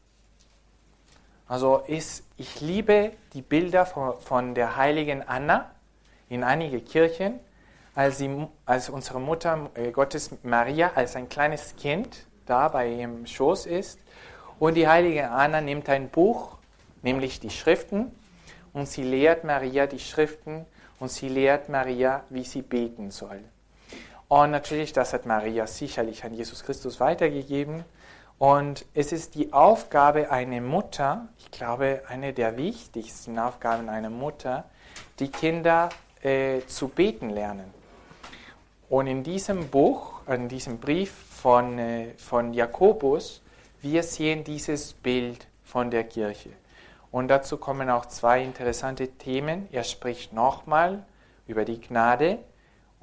Also 1.47 1.83
ist, 1.87 2.25
ich 2.39 2.63
liebe 2.63 3.13
die 3.35 3.43
Bilder 3.43 3.85
von, 3.85 4.19
von 4.19 4.55
der 4.55 4.77
heiligen 4.79 5.21
Anna 5.29 5.71
in 6.31 6.43
einigen 6.43 6.83
Kirchen, 6.87 7.39
als, 7.95 8.17
sie, 8.17 8.49
als 8.65 8.89
unsere 8.89 9.21
Mutter 9.21 9.69
äh, 9.75 9.91
Gottes 9.91 10.31
Maria 10.43 10.93
als 10.95 11.17
ein 11.17 11.29
kleines 11.29 11.77
Kind 11.77 12.25
da 12.47 12.69
bei 12.69 12.89
ihrem 12.89 13.27
Schoß 13.27 13.67
ist. 13.67 14.01
Und 14.59 14.73
die 14.73 14.89
heilige 14.89 15.29
Anna 15.29 15.61
nimmt 15.61 15.87
ein 15.91 16.09
Buch, 16.09 16.57
nämlich 17.03 17.41
die 17.41 17.51
Schriften, 17.51 18.11
und 18.73 18.89
sie 18.89 19.03
lehrt 19.03 19.45
Maria 19.45 19.87
die 19.87 19.99
Schriften 19.99 20.65
und 20.99 21.11
sie 21.11 21.29
lehrt 21.29 21.69
Maria, 21.69 22.25
wie 22.31 22.45
sie 22.45 22.63
beten 22.63 23.11
soll. 23.11 23.45
Und 24.33 24.51
natürlich, 24.51 24.95
das 24.95 25.13
hat 25.13 25.27
Maria 25.27 25.67
sicherlich 25.67 26.25
an 26.25 26.33
Jesus 26.33 26.65
Christus 26.65 27.01
weitergegeben. 27.01 27.85
Und 28.39 28.87
es 28.95 29.13
ist 29.13 29.35
die 29.35 29.53
Aufgabe 29.53 30.31
einer 30.31 30.63
Mutter, 30.63 31.29
ich 31.39 31.51
glaube, 31.51 32.01
eine 32.09 32.33
der 32.33 32.57
wichtigsten 32.57 33.39
Aufgaben 33.39 33.91
einer 33.91 34.09
Mutter, 34.09 34.65
die 35.19 35.29
Kinder 35.29 35.91
äh, 36.23 36.61
zu 36.67 36.89
beten 36.89 37.29
lernen. 37.29 37.75
Und 38.89 39.07
in 39.07 39.23
diesem 39.23 39.69
Buch, 39.69 40.27
in 40.27 40.49
diesem 40.49 40.79
Brief 40.79 41.13
von, 41.13 41.79
äh, 41.79 42.15
von 42.17 42.55
Jakobus, 42.55 43.43
wir 43.83 44.03
sehen 44.03 44.45
dieses 44.45 44.95
Bild 44.95 45.47
von 45.63 45.91
der 45.91 46.05
Kirche. 46.05 46.49
Und 47.11 47.29
dazu 47.29 47.59
kommen 47.59 47.91
auch 47.91 48.07
zwei 48.07 48.43
interessante 48.43 49.09
Themen. 49.09 49.69
Er 49.73 49.85
spricht 49.85 50.33
nochmal 50.33 51.05
über 51.47 51.67
die 51.67 51.83
Gnade 51.83 52.39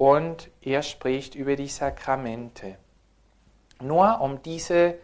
und 0.00 0.48
er 0.62 0.82
spricht 0.82 1.34
über 1.34 1.56
die 1.56 1.68
Sakramente. 1.68 2.76
Nur 3.82 4.22
um 4.22 4.42
diese, 4.42 4.94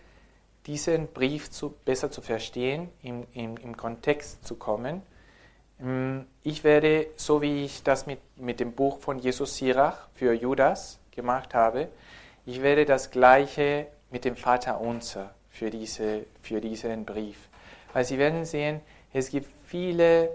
diesen 0.65 1.09
Brief 1.09 1.51
zu, 1.51 1.75
besser 1.85 2.11
zu 2.11 2.23
verstehen, 2.23 2.89
im, 3.03 3.27
im, 3.35 3.59
im 3.59 3.77
Kontext 3.77 4.47
zu 4.47 4.55
kommen, 4.55 5.03
ähm, 5.83 6.25
ich 6.43 6.65
werde, 6.65 7.09
so 7.17 7.43
wie 7.43 7.67
ich 7.67 7.83
das 7.83 8.07
mit, 8.07 8.21
mit 8.39 8.59
dem 8.59 8.73
Buch 8.73 8.99
von 8.99 9.19
Jesus 9.19 9.59
Sirach 9.59 10.09
für 10.15 10.33
Judas 10.33 10.99
gemacht 11.11 11.53
habe, 11.53 11.89
ich 12.47 12.63
werde 12.63 12.87
das 12.87 13.11
Gleiche 13.11 13.89
mit 14.11 14.25
dem 14.25 14.35
Vater 14.35 14.81
unser 14.81 15.35
für, 15.51 15.69
diese, 15.69 16.25
für 16.41 16.63
diesen 16.63 17.05
Brief. 17.05 17.37
Weil 17.93 18.07
Sie 18.07 18.17
werden 18.17 18.47
sehen, 18.47 18.81
es 19.13 19.29
gibt 19.29 19.51
viele, 19.67 20.31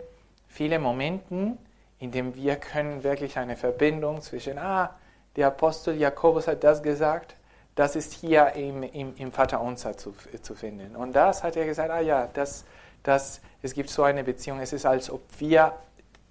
viele 0.49 0.77
Momente, 0.77 1.57
in 2.01 2.11
denen 2.11 2.35
wir 2.35 2.55
können 2.55 3.03
wirklich 3.03 3.37
eine 3.37 3.55
Verbindung 3.55 4.21
zwischen, 4.21 4.57
ah, 4.57 4.95
der 5.35 5.47
Apostel 5.47 5.95
Jakobus 5.95 6.47
hat 6.47 6.63
das 6.63 6.81
gesagt, 6.81 7.35
das 7.75 7.95
ist 7.95 8.13
hier 8.13 8.53
im, 8.55 8.81
im, 8.81 9.15
im 9.15 9.31
Vater 9.31 9.61
unser 9.61 9.95
zu, 9.95 10.13
zu 10.41 10.55
finden. 10.55 10.95
Und 10.95 11.13
das 11.13 11.43
hat 11.43 11.55
er 11.55 11.65
gesagt, 11.65 11.91
ah 11.91 12.01
ja, 12.01 12.27
das, 12.33 12.65
das, 13.03 13.39
es 13.61 13.73
gibt 13.73 13.89
so 13.91 14.01
eine 14.01 14.23
Beziehung. 14.23 14.59
Es 14.59 14.73
ist, 14.73 14.85
als 14.85 15.11
ob 15.11 15.21
wir 15.37 15.73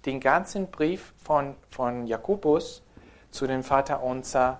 den 0.05 0.19
ganzen 0.19 0.67
Brief 0.67 1.13
von, 1.23 1.55
von 1.69 2.05
Jakobus 2.05 2.83
zu 3.31 3.47
dem 3.47 3.63
Vater 3.63 4.03
unser 4.03 4.59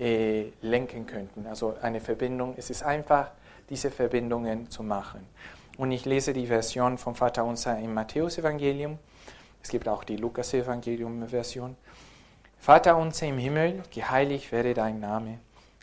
äh, 0.00 0.46
lenken 0.62 1.06
könnten. 1.06 1.46
Also 1.46 1.76
eine 1.82 2.00
Verbindung. 2.00 2.54
Es 2.56 2.70
ist 2.70 2.82
einfach, 2.82 3.30
diese 3.68 3.90
Verbindungen 3.90 4.70
zu 4.70 4.82
machen. 4.82 5.26
Und 5.76 5.92
ich 5.92 6.06
lese 6.06 6.32
die 6.32 6.46
Version 6.46 6.96
vom 6.96 7.14
Vater 7.14 7.44
unser 7.44 7.78
im 7.78 7.92
Matthäus-Evangelium. 7.92 8.98
Es 9.66 9.70
gibt 9.70 9.88
auch 9.88 10.04
die 10.04 10.14
Lukas-Evangelium-Version. 10.14 11.76
Vater 12.56 12.96
unser 12.96 13.26
im 13.26 13.36
Himmel, 13.36 13.82
geheiligt 13.92 14.52
werde 14.52 14.74
dein 14.74 15.00
Name. 15.00 15.40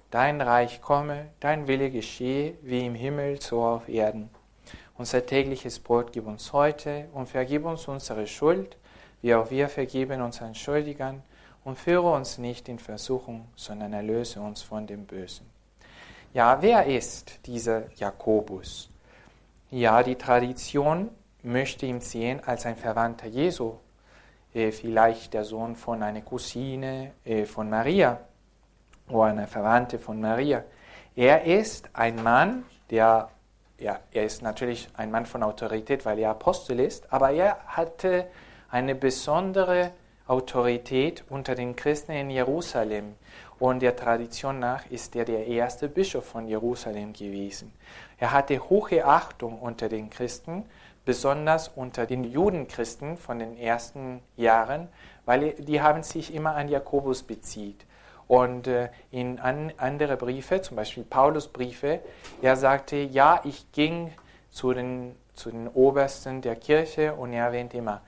Dein 0.09 0.39
Reich 0.39 0.81
komme, 0.81 1.31
dein 1.41 1.67
Wille 1.67 1.91
geschehe, 1.91 2.53
wie 2.61 2.85
im 2.85 2.95
Himmel, 2.95 3.41
so 3.41 3.61
auf 3.61 3.89
Erden. 3.89 4.29
Unser 4.97 5.25
tägliches 5.25 5.79
Brot 5.79 6.13
gib 6.13 6.27
uns 6.27 6.53
heute 6.53 7.09
und 7.13 7.27
vergib 7.27 7.65
uns 7.65 7.85
unsere 7.89 8.25
Schuld, 8.25 8.77
wie 9.21 9.35
auch 9.35 9.51
wir 9.51 9.67
vergeben 9.67 10.21
unseren 10.21 10.55
Schuldigern 10.55 11.21
und 11.65 11.77
führe 11.77 12.09
uns 12.09 12.37
nicht 12.37 12.69
in 12.69 12.79
Versuchung, 12.79 13.49
sondern 13.57 13.91
erlöse 13.91 14.39
uns 14.39 14.61
von 14.61 14.87
dem 14.87 15.05
Bösen. 15.05 15.45
Ja, 16.33 16.61
wer 16.61 16.85
ist 16.85 17.45
dieser 17.45 17.91
Jakobus? 17.97 18.89
Ja, 19.71 20.01
die 20.03 20.15
Tradition 20.15 21.09
möchte 21.43 21.85
ihn 21.85 22.01
sehen 22.01 22.41
als 22.45 22.65
ein 22.65 22.75
Verwandter 22.75 23.27
Jesu, 23.27 23.75
äh, 24.53 24.71
vielleicht 24.71 25.33
der 25.33 25.43
Sohn 25.43 25.75
von 25.75 26.01
einer 26.01 26.21
Cousine 26.21 27.11
äh, 27.25 27.45
von 27.45 27.69
Maria 27.69 28.19
oder 29.09 29.25
einer 29.25 29.47
Verwandte 29.47 29.99
von 29.99 30.19
Maria. 30.19 30.63
Er 31.15 31.43
ist 31.43 31.89
ein 31.93 32.23
Mann, 32.23 32.65
der, 32.89 33.29
ja, 33.77 33.99
er 34.11 34.25
ist 34.25 34.41
natürlich 34.41 34.87
ein 34.95 35.11
Mann 35.11 35.25
von 35.25 35.43
Autorität, 35.43 36.05
weil 36.05 36.19
er 36.19 36.31
Apostel 36.31 36.79
ist, 36.79 37.11
aber 37.11 37.31
er 37.31 37.57
hatte 37.67 38.27
eine 38.69 38.95
besondere 38.95 39.91
Autorität 40.25 41.23
unter 41.29 41.53
den 41.53 41.75
Christen 41.75 42.13
in 42.13 42.29
Jerusalem. 42.29 43.15
Und 43.59 43.81
der 43.81 43.95
Tradition 43.95 44.59
nach 44.59 44.85
ist 44.89 45.15
er 45.15 45.25
der 45.25 45.45
erste 45.47 45.87
Bischof 45.87 46.25
von 46.25 46.47
Jerusalem 46.47 47.13
gewesen. 47.13 47.73
Er 48.17 48.31
hatte 48.31 48.57
hohe 48.69 49.05
Achtung 49.05 49.59
unter 49.59 49.89
den 49.89 50.09
Christen, 50.09 50.65
besonders 51.05 51.67
unter 51.67 52.05
den 52.05 52.23
Judenchristen 52.23 53.17
von 53.17 53.39
den 53.39 53.57
ersten 53.57 54.21
Jahren, 54.37 54.87
weil 55.25 55.53
die 55.53 55.81
haben 55.81 56.03
sich 56.03 56.33
immer 56.33 56.55
an 56.55 56.69
Jakobus 56.69 57.23
bezieht. 57.23 57.85
Und 58.27 58.67
äh, 58.67 58.89
in 59.11 59.39
an, 59.39 59.73
andere 59.77 60.15
Briefe, 60.15 60.61
zum 60.61 60.77
Beispiel 60.77 61.03
Paulus 61.03 61.47
Briefe, 61.47 61.99
er 62.41 62.55
sagte, 62.55 62.95
ja, 62.95 63.41
ich 63.43 63.71
ging 63.73 64.13
zu 64.49 64.73
den, 64.73 65.15
zu 65.33 65.51
den 65.51 65.67
Obersten 65.67 66.41
der 66.41 66.55
Kirche 66.55 67.13
und 67.13 67.33
er 67.33 67.47
erwähnte 67.47 67.77
immer, 67.77 68.01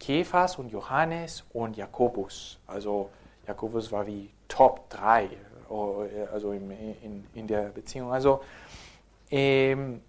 Kephas 0.00 0.58
und 0.58 0.72
Johannes 0.72 1.44
und 1.52 1.76
Jakobus. 1.76 2.58
Also 2.66 3.10
Jakobus 3.46 3.92
war 3.92 4.06
wie 4.06 4.30
Top 4.48 4.90
3 4.90 5.28
also 6.32 6.52
in, 6.52 6.70
in, 7.02 7.24
in 7.34 7.46
der 7.46 7.70
Beziehung. 7.70 8.12
Also 8.12 8.42
ähm, 9.30 10.02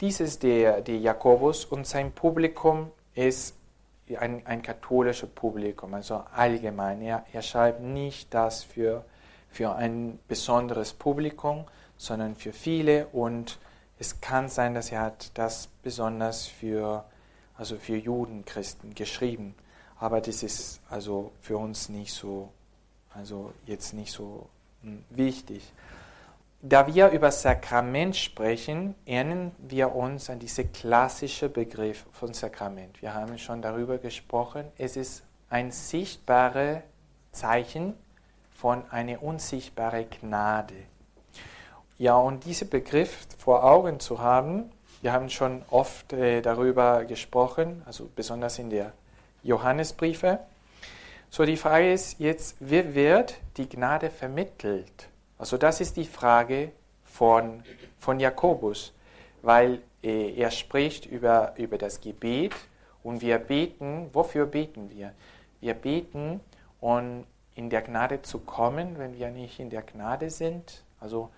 dies 0.00 0.20
ist 0.20 0.42
der, 0.42 0.80
der 0.80 0.98
Jakobus 0.98 1.64
und 1.64 1.86
sein 1.86 2.12
Publikum 2.12 2.90
ist 3.14 3.56
ein, 4.18 4.46
ein 4.46 4.62
katholisches 4.62 5.28
Publikum, 5.30 5.94
also 5.94 6.22
allgemein. 6.34 7.00
Er, 7.02 7.24
er 7.32 7.42
schreibt 7.42 7.80
nicht 7.80 8.32
das 8.34 8.62
für, 8.62 9.04
für 9.48 9.74
ein 9.74 10.18
besonderes 10.28 10.92
Publikum, 10.92 11.64
sondern 11.96 12.36
für 12.36 12.52
viele 12.52 13.06
und 13.08 13.58
es 13.98 14.20
kann 14.20 14.48
sein, 14.48 14.74
dass 14.74 14.90
er 14.90 15.02
hat 15.02 15.30
das 15.34 15.68
besonders 15.82 16.46
für 16.46 17.04
also 17.62 17.76
für 17.76 17.96
Juden, 17.96 18.44
Christen 18.44 18.94
geschrieben. 18.94 19.54
Aber 19.98 20.20
das 20.20 20.42
ist 20.42 20.80
also 20.90 21.32
für 21.40 21.56
uns 21.56 21.88
nicht 21.88 22.12
so, 22.12 22.50
also 23.14 23.52
jetzt 23.66 23.94
nicht 23.94 24.10
so 24.12 24.48
hm, 24.82 25.04
wichtig. 25.10 25.62
Da 26.64 26.86
wir 26.86 27.08
über 27.08 27.32
Sakrament 27.32 28.14
sprechen, 28.14 28.94
erinnern 29.04 29.50
wir 29.58 29.96
uns 29.96 30.30
an 30.30 30.38
diesen 30.38 30.72
klassischen 30.72 31.52
Begriff 31.52 32.06
von 32.12 32.34
Sakrament. 32.34 33.02
Wir 33.02 33.14
haben 33.14 33.36
schon 33.36 33.60
darüber 33.60 33.98
gesprochen. 33.98 34.66
Es 34.78 34.96
ist 34.96 35.24
ein 35.50 35.72
sichtbares 35.72 36.82
Zeichen 37.32 37.94
von 38.54 38.88
einer 38.92 39.24
unsichtbaren 39.24 40.06
Gnade. 40.08 40.76
Ja, 41.98 42.14
und 42.14 42.44
diesen 42.44 42.70
Begriff 42.70 43.26
vor 43.38 43.64
Augen 43.64 43.98
zu 43.98 44.20
haben, 44.20 44.70
wir 45.00 45.12
haben 45.12 45.30
schon 45.30 45.62
oft 45.68 46.12
äh, 46.12 46.42
darüber 46.42 47.04
gesprochen, 47.06 47.82
also 47.86 48.08
besonders 48.14 48.60
in 48.60 48.70
der 48.70 48.92
Johannesbriefe. 49.42 50.38
So, 51.28 51.44
die 51.44 51.56
Frage 51.56 51.92
ist 51.92 52.20
jetzt, 52.20 52.54
wie 52.60 52.94
wird 52.94 53.34
die 53.56 53.68
Gnade 53.68 54.10
vermittelt? 54.10 55.08
Also 55.42 55.56
das 55.56 55.80
ist 55.80 55.96
die 55.96 56.04
Frage 56.04 56.70
von, 57.02 57.64
von 57.98 58.20
Jakobus, 58.20 58.94
weil 59.42 59.82
äh, 60.00 60.34
er 60.36 60.52
spricht 60.52 61.04
über, 61.04 61.54
über 61.56 61.78
das 61.78 62.00
Gebet 62.00 62.54
und 63.02 63.22
wir 63.22 63.38
beten, 63.38 64.08
wofür 64.12 64.46
beten 64.46 64.88
wir? 64.90 65.12
Wir 65.60 65.74
beten, 65.74 66.38
um 66.80 67.24
in 67.56 67.70
der 67.70 67.82
Gnade 67.82 68.22
zu 68.22 68.38
kommen, 68.38 68.96
wenn 68.98 69.18
wir 69.18 69.30
nicht 69.30 69.58
in 69.58 69.68
der 69.68 69.82
Gnade 69.82 70.30
sind. 70.30 70.84
Also 71.00 71.28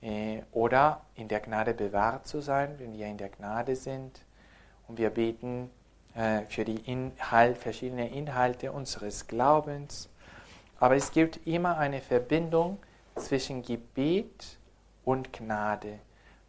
äh, 0.00 0.40
oder 0.50 1.02
in 1.14 1.28
der 1.28 1.38
Gnade 1.38 1.72
bewahrt 1.72 2.26
zu 2.26 2.40
sein, 2.40 2.74
wenn 2.78 2.98
wir 2.98 3.06
in 3.06 3.16
der 3.16 3.28
Gnade 3.28 3.76
sind. 3.76 4.22
Und 4.88 4.98
wir 4.98 5.10
beten 5.10 5.70
äh, 6.16 6.40
für 6.46 6.64
die 6.64 6.78
Inhalt, 6.90 7.58
verschiedenen 7.58 8.12
Inhalte 8.12 8.72
unseres 8.72 9.28
Glaubens. 9.28 10.08
Aber 10.80 10.96
es 10.96 11.12
gibt 11.12 11.46
immer 11.46 11.78
eine 11.78 12.00
Verbindung 12.00 12.78
zwischen 13.16 13.62
Gebet 13.62 14.58
und 15.04 15.32
Gnade, 15.32 15.98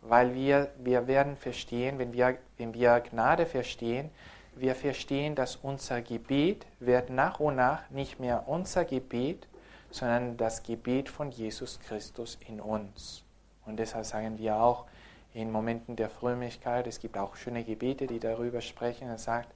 weil 0.02 0.34
wir, 0.34 0.71
wir 0.78 1.08
werden 1.08 1.38
verstehen, 1.38 1.99
wenn 1.99 2.13
wir, 2.13 2.38
wenn 2.58 2.73
wir 2.73 2.99
Gnade 2.99 3.45
verstehen, 3.45 4.10
wir 4.56 4.76
verstehen, 4.76 5.36
dass 5.36 5.56
unser 5.56 6.02
Gebet 6.02 6.65
wird 6.80 7.10
nach 7.10 7.39
und 7.39 7.56
nach 7.56 7.89
nicht 7.89 8.19
mehr 8.19 8.47
unser 8.47 8.86
Gebet, 8.86 9.47
sondern 9.89 10.38
das 10.38 10.63
Gebet 10.63 11.10
von 11.10 11.32
Jesus 11.32 11.80
Christus 11.80 12.38
in 12.47 12.60
uns. 12.60 13.23
Und 13.65 13.78
deshalb 13.78 14.06
sagen 14.06 14.38
wir 14.38 14.58
auch 14.58 14.86
in 15.34 15.52
Momenten 15.52 15.95
der 15.95 16.10
Frömmigkeit, 16.10 16.86
es 16.86 16.99
gibt 16.99 17.17
auch 17.17 17.36
schöne 17.36 17.63
Gebete, 17.63 18.06
die 18.06 18.19
darüber 18.19 18.62
sprechen. 18.62 19.08
Er 19.08 19.17
sagt, 19.17 19.49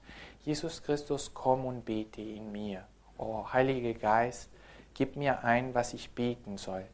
Jesus 0.44 0.82
Christus, 0.82 1.32
komm 1.34 1.66
und 1.66 1.86
bete 1.86 2.22
in 2.22 2.52
mir. 2.52 2.84
Oh, 3.18 3.46
Heiliger 3.52 3.94
Geist, 3.94 4.50
gib 4.94 5.16
mir 5.16 5.44
ein, 5.44 5.76
was 5.76 5.94
ich 5.94 6.10
beten 6.12 6.58
soll. 6.58 6.86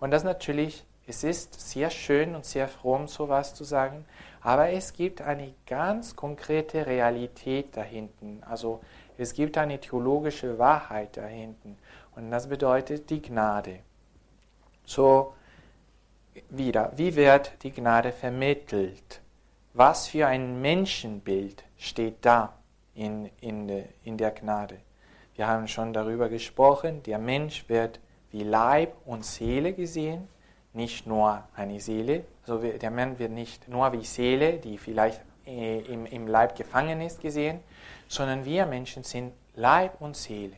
Und 0.00 0.10
das 0.10 0.24
natürlich, 0.24 0.84
es 1.06 1.24
ist 1.24 1.60
sehr 1.60 1.90
schön 1.90 2.34
und 2.34 2.44
sehr 2.44 2.68
fromm, 2.68 3.08
sowas 3.08 3.54
zu 3.54 3.64
sagen, 3.64 4.04
aber 4.40 4.70
es 4.70 4.92
gibt 4.92 5.22
eine 5.22 5.54
ganz 5.66 6.16
konkrete 6.16 6.86
Realität 6.86 7.76
dahinten. 7.76 8.42
Also 8.42 8.80
es 9.16 9.34
gibt 9.34 9.56
eine 9.56 9.78
theologische 9.78 10.58
Wahrheit 10.58 11.16
dahinten. 11.16 11.78
Und 12.16 12.30
das 12.30 12.48
bedeutet 12.48 13.08
die 13.10 13.22
Gnade. 13.22 13.80
So, 14.84 15.34
wieder, 16.50 16.92
wie 16.96 17.14
wird 17.14 17.52
die 17.62 17.70
Gnade 17.70 18.12
vermittelt? 18.12 19.20
Was 19.74 20.08
für 20.08 20.26
ein 20.26 20.60
Menschenbild 20.60 21.64
steht 21.78 22.24
da 22.24 22.58
in, 22.94 23.30
in, 23.40 23.84
in 24.04 24.18
der 24.18 24.32
Gnade? 24.32 24.78
Wir 25.34 25.46
haben 25.46 25.66
schon 25.68 25.92
darüber 25.92 26.28
gesprochen, 26.28 27.02
der 27.04 27.18
Mensch 27.18 27.68
wird 27.68 28.00
wie 28.32 28.42
Leib 28.42 28.94
und 29.06 29.24
Seele 29.24 29.72
gesehen, 29.72 30.28
nicht 30.72 31.06
nur 31.06 31.44
eine 31.54 31.80
Seele. 31.80 32.24
Also 32.46 32.58
der 32.58 32.90
Mensch 32.90 33.18
wird 33.18 33.30
nicht 33.32 33.68
nur 33.68 33.92
wie 33.92 34.04
Seele, 34.04 34.54
die 34.58 34.78
vielleicht 34.78 35.20
äh, 35.46 35.80
im, 35.80 36.06
im 36.06 36.26
Leib 36.26 36.56
gefangen 36.56 37.00
ist, 37.00 37.20
gesehen, 37.20 37.60
sondern 38.08 38.44
wir 38.44 38.66
Menschen 38.66 39.04
sind 39.04 39.32
Leib 39.54 40.00
und 40.00 40.16
Seele. 40.16 40.56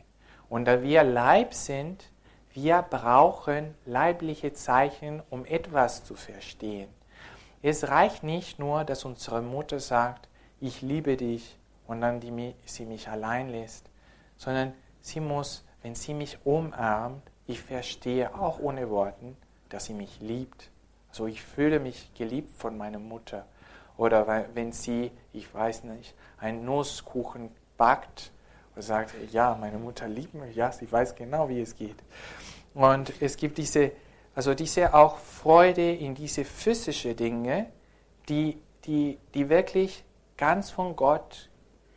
Und 0.49 0.65
da 0.65 0.81
wir 0.81 1.03
Leib 1.03 1.53
sind, 1.53 2.09
wir 2.53 2.81
brauchen 2.81 3.75
leibliche 3.85 4.53
Zeichen, 4.53 5.21
um 5.29 5.45
etwas 5.45 6.05
zu 6.05 6.15
verstehen. 6.15 6.89
Es 7.61 7.89
reicht 7.89 8.23
nicht 8.23 8.59
nur, 8.59 8.85
dass 8.85 9.03
unsere 9.03 9.41
Mutter 9.41 9.79
sagt, 9.79 10.29
ich 10.61 10.81
liebe 10.81 11.17
dich 11.17 11.57
und 11.87 12.01
dann 12.01 12.21
die, 12.21 12.55
sie 12.65 12.85
mich 12.85 13.09
allein 13.09 13.49
lässt, 13.49 13.89
sondern 14.37 14.73
sie 15.01 15.19
muss, 15.19 15.65
wenn 15.81 15.95
sie 15.95 16.13
mich 16.13 16.37
umarmt, 16.45 17.23
ich 17.47 17.61
verstehe 17.61 18.33
auch 18.35 18.59
ohne 18.59 18.89
Worten, 18.89 19.37
dass 19.69 19.85
sie 19.85 19.93
mich 19.93 20.19
liebt. 20.19 20.69
Also 21.09 21.27
ich 21.27 21.41
fühle 21.41 21.79
mich 21.79 22.13
geliebt 22.15 22.49
von 22.57 22.77
meiner 22.77 22.99
Mutter. 22.99 23.45
Oder 23.97 24.45
wenn 24.53 24.71
sie, 24.71 25.11
ich 25.31 25.53
weiß 25.53 25.85
nicht, 25.85 26.15
einen 26.37 26.65
Nusskuchen 26.65 27.49
backt 27.77 28.31
und 28.75 28.81
sagt, 28.81 29.13
ja, 29.31 29.55
meine 29.59 29.77
Mutter 29.77 30.07
liebt 30.07 30.33
mich, 30.33 30.55
ja, 30.55 30.71
sie 30.71 30.91
weiß 30.91 31.15
genau, 31.15 31.47
wie 31.47 31.61
es 31.61 31.75
geht. 31.75 31.95
Und 32.73 33.13
es 33.21 33.37
gibt 33.37 33.57
diese, 33.57 33.91
also 34.33 34.53
diese 34.53 34.93
auch 34.93 35.17
Freude 35.17 35.93
in 35.93 36.13
diese 36.13 36.43
physischen 36.43 37.15
Dinge, 37.15 37.67
die, 38.27 38.59
die, 38.85 39.17
die 39.33 39.47
wirklich 39.47 40.03
ganz 40.35 40.71
von 40.71 40.95
Gott 40.95 41.49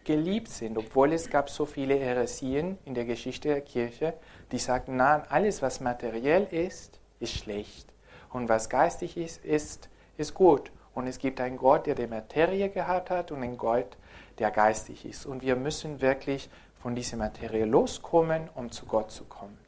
geliebt 0.09 0.49
sind, 0.49 0.79
obwohl 0.79 1.13
es 1.13 1.29
gab 1.29 1.51
so 1.51 1.67
viele 1.67 1.95
Heresien 1.95 2.79
in 2.87 2.95
der 2.95 3.05
Geschichte 3.05 3.49
der 3.49 3.61
Kirche, 3.61 4.15
die 4.51 4.59
sagten, 4.59 4.97
nein, 4.97 5.21
alles, 5.29 5.61
was 5.61 5.81
materiell 5.81 6.45
ist, 6.45 6.99
ist 7.21 7.35
schlecht. 7.35 7.93
Und 8.31 8.49
was 8.49 8.71
geistig 8.71 9.19
ist, 9.19 9.45
ist, 9.45 9.91
ist 10.17 10.33
gut. 10.33 10.73
Und 10.95 11.09
es 11.09 11.19
gibt 11.19 11.43
einen 11.43 11.59
Gott, 11.59 11.87
der 11.87 11.95
die 11.95 12.07
Materie 12.07 12.71
gehabt 12.71 13.11
hat 13.11 13.31
und 13.33 13.43
einen 13.43 13.59
Gott, 13.59 13.99
der 14.39 14.51
geistig 14.51 15.05
ist. 15.05 15.27
Und 15.27 15.43
wir 15.43 15.57
müssen 15.57 16.01
wirklich 16.01 16.49
von 16.83 16.95
dieser 16.95 17.19
Materie 17.19 17.67
loskommen, 17.67 18.49
um 18.55 18.71
zu 18.71 18.87
Gott 18.87 19.11
zu 19.11 19.25
kommen. 19.25 19.59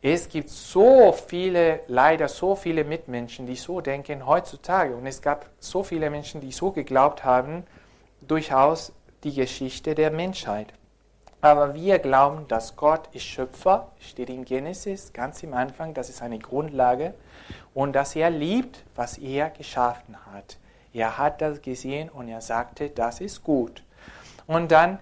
Es 0.00 0.30
gibt 0.30 0.48
so 0.48 1.12
viele, 1.12 1.80
leider 1.86 2.28
so 2.28 2.54
viele 2.54 2.84
Mitmenschen, 2.84 3.44
die 3.44 3.56
so 3.56 3.82
denken 3.82 4.24
heutzutage. 4.24 4.96
Und 4.96 5.06
es 5.06 5.20
gab 5.20 5.50
so 5.58 5.82
viele 5.82 6.08
Menschen, 6.08 6.40
die 6.40 6.52
so 6.52 6.70
geglaubt 6.70 7.24
haben, 7.24 7.64
durchaus 8.26 8.92
die 9.26 9.34
Geschichte 9.34 9.96
der 9.96 10.12
Menschheit. 10.12 10.72
Aber 11.40 11.74
wir 11.74 11.98
glauben, 11.98 12.46
dass 12.46 12.76
Gott 12.76 13.08
ist 13.12 13.24
Schöpfer, 13.24 13.90
steht 13.98 14.30
in 14.30 14.44
Genesis 14.44 15.12
ganz 15.12 15.42
im 15.42 15.52
Anfang, 15.52 15.94
das 15.94 16.08
ist 16.08 16.22
eine 16.22 16.38
Grundlage, 16.38 17.12
und 17.74 17.92
dass 17.92 18.14
er 18.14 18.30
liebt, 18.30 18.84
was 18.94 19.18
er 19.18 19.50
geschaffen 19.50 20.16
hat. 20.32 20.58
Er 20.92 21.18
hat 21.18 21.42
das 21.42 21.60
gesehen 21.60 22.08
und 22.08 22.28
er 22.28 22.40
sagte, 22.40 22.88
das 22.88 23.20
ist 23.20 23.42
gut. 23.42 23.82
Und 24.46 24.70
dann, 24.70 25.00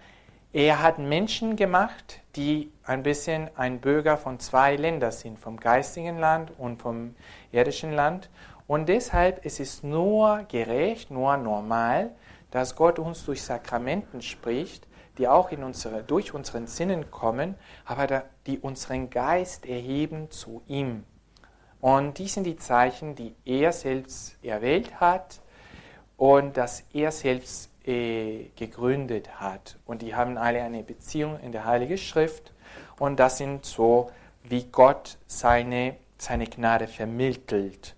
er 0.55 0.83
hat 0.83 0.99
Menschen 0.99 1.55
gemacht, 1.55 2.21
die 2.35 2.73
ein 2.85 3.03
bisschen 3.03 3.51
ein 3.57 3.79
Bürger 3.79 4.17
von 4.17 4.41
zwei 4.41 4.77
Ländern 4.77 5.13
sind, 5.13 5.39
vom 5.39 5.61
geistigen 5.61 6.19
Land 6.19 6.51
und 6.57 6.81
vom 6.81 7.15
irdischen 7.53 7.93
Land. 7.93 8.31
Und 8.67 8.89
deshalb 8.89 9.45
ist 9.45 9.61
es 9.61 9.83
nur 9.83 10.45
gerecht, 10.49 11.11
nur 11.11 11.37
normal, 11.37 12.11
dass 12.55 12.77
Gott 12.77 13.01
uns 13.01 13.25
durch 13.25 13.43
Sakramenten 13.43 14.23
spricht, 14.23 14.87
die 15.19 15.27
auch 15.27 15.51
in 15.51 15.65
unsere, 15.65 16.05
durch 16.05 16.35
unseren 16.35 16.69
Sinnen 16.69 17.11
kommen, 17.11 17.57
aber 17.85 18.27
die 18.47 18.61
unseren 18.61 19.11
Geist 19.11 19.67
erheben 19.67 20.31
zu 20.31 20.63
ihm. 20.69 21.03
Und 21.81 22.19
die 22.19 22.29
sind 22.29 22.45
die 22.45 22.57
Zeichen, 22.57 23.17
die 23.17 23.35
er 23.45 23.73
selbst 23.73 24.37
erwählt 24.45 25.01
hat 25.01 25.41
und 26.17 26.57
dass 26.57 26.85
er 26.93 27.11
selbst 27.11 27.71
äh, 27.89 28.51
gegründet 28.55 29.41
hat. 29.41 29.77
Und 29.85 30.03
die 30.03 30.15
haben 30.15 30.39
alle 30.39 30.63
eine 30.63 30.85
Beziehung 30.85 31.41
in 31.41 31.51
der 31.51 31.65
Heiligen 31.65 31.99
Schrift. 31.99 32.53
Und 33.01 33.19
das 33.19 33.39
sind 33.39 33.67
so, 33.67 34.13
wie 34.45 34.63
Gott 34.67 35.19
seine, 35.27 35.97
seine 36.19 36.47
Gnade 36.47 36.87
vermittelt. 36.87 37.97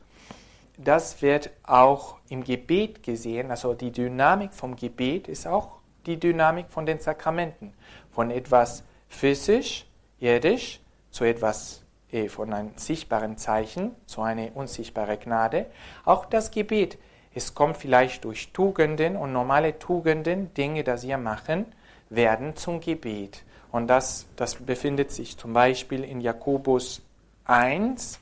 Das 0.78 1.22
wird 1.22 1.50
auch 1.62 2.16
im 2.28 2.44
Gebet 2.44 3.02
gesehen. 3.02 3.50
Also 3.50 3.74
die 3.74 3.90
Dynamik 3.90 4.52
vom 4.52 4.76
Gebet 4.76 5.28
ist 5.28 5.46
auch 5.46 5.78
die 6.04 6.18
Dynamik 6.18 6.66
von 6.70 6.86
den 6.86 7.00
Sakramenten. 7.00 7.72
Von 8.10 8.30
etwas 8.30 8.84
physisch, 9.08 9.86
irdisch, 10.20 10.80
zu 11.10 11.24
etwas 11.24 11.82
äh, 12.12 12.28
von 12.28 12.52
einem 12.52 12.72
sichtbaren 12.76 13.38
Zeichen, 13.38 13.92
zu 14.06 14.20
einer 14.22 14.54
unsichtbaren 14.54 15.18
Gnade. 15.18 15.66
Auch 16.04 16.26
das 16.26 16.50
Gebet. 16.50 16.98
Es 17.34 17.54
kommt 17.54 17.76
vielleicht 17.76 18.24
durch 18.24 18.52
Tugenden 18.52 19.16
und 19.16 19.32
normale 19.32 19.78
Tugenden, 19.78 20.52
Dinge, 20.54 20.84
die 20.84 21.02
wir 21.02 21.18
machen, 21.18 21.66
werden 22.08 22.56
zum 22.56 22.80
Gebet. 22.80 23.44
Und 23.72 23.88
das, 23.88 24.26
das 24.36 24.54
befindet 24.54 25.10
sich 25.10 25.36
zum 25.36 25.52
Beispiel 25.52 26.04
in 26.04 26.20
Jakobus 26.20 27.02
1, 27.44 28.18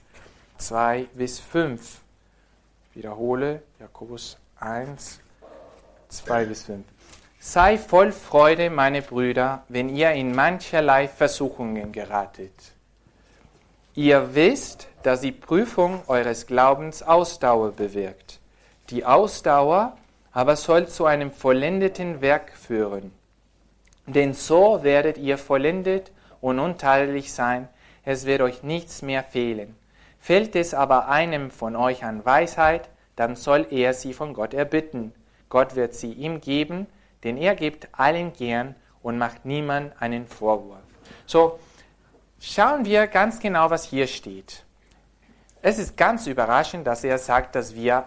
2 0.58 1.06
bis 1.14 1.38
5. 1.38 2.03
Wiederhole, 2.94 3.62
Jakobus 3.80 4.38
1, 4.60 5.20
2 6.08 6.44
bis 6.44 6.62
5. 6.62 6.84
Sei 7.40 7.76
voll 7.76 8.12
Freude, 8.12 8.70
meine 8.70 9.02
Brüder, 9.02 9.64
wenn 9.68 9.88
ihr 9.88 10.12
in 10.12 10.34
mancherlei 10.34 11.08
Versuchungen 11.08 11.90
geratet. 11.92 12.54
Ihr 13.94 14.34
wisst, 14.34 14.88
dass 15.02 15.20
die 15.20 15.32
Prüfung 15.32 16.02
eures 16.06 16.46
Glaubens 16.46 17.02
Ausdauer 17.02 17.72
bewirkt. 17.72 18.40
Die 18.90 19.04
Ausdauer 19.04 19.96
aber 20.32 20.56
soll 20.56 20.88
zu 20.88 21.04
einem 21.04 21.32
vollendeten 21.32 22.20
Werk 22.20 22.52
führen. 22.56 23.12
Denn 24.06 24.34
so 24.34 24.82
werdet 24.82 25.18
ihr 25.18 25.38
vollendet 25.38 26.12
und 26.40 26.58
untadelig 26.58 27.32
sein, 27.32 27.68
es 28.04 28.26
wird 28.26 28.40
euch 28.42 28.62
nichts 28.62 29.02
mehr 29.02 29.22
fehlen. 29.22 29.76
Fehlt 30.24 30.56
es 30.56 30.72
aber 30.72 31.08
einem 31.08 31.50
von 31.50 31.76
euch 31.76 32.02
an 32.02 32.24
Weisheit, 32.24 32.88
dann 33.14 33.36
soll 33.36 33.66
er 33.68 33.92
sie 33.92 34.14
von 34.14 34.32
Gott 34.32 34.54
erbitten. 34.54 35.12
Gott 35.50 35.76
wird 35.76 35.92
sie 35.92 36.14
ihm 36.14 36.40
geben, 36.40 36.86
denn 37.24 37.36
er 37.36 37.54
gibt 37.54 37.88
allen 37.92 38.32
gern 38.32 38.74
und 39.02 39.18
macht 39.18 39.44
niemand 39.44 39.92
einen 40.00 40.26
Vorwurf. 40.26 40.80
So, 41.26 41.58
schauen 42.40 42.86
wir 42.86 43.06
ganz 43.06 43.38
genau, 43.38 43.68
was 43.68 43.84
hier 43.84 44.06
steht. 44.06 44.64
Es 45.60 45.78
ist 45.78 45.94
ganz 45.94 46.26
überraschend, 46.26 46.86
dass 46.86 47.04
er 47.04 47.18
sagt, 47.18 47.54
dass 47.54 47.74
wir 47.74 48.04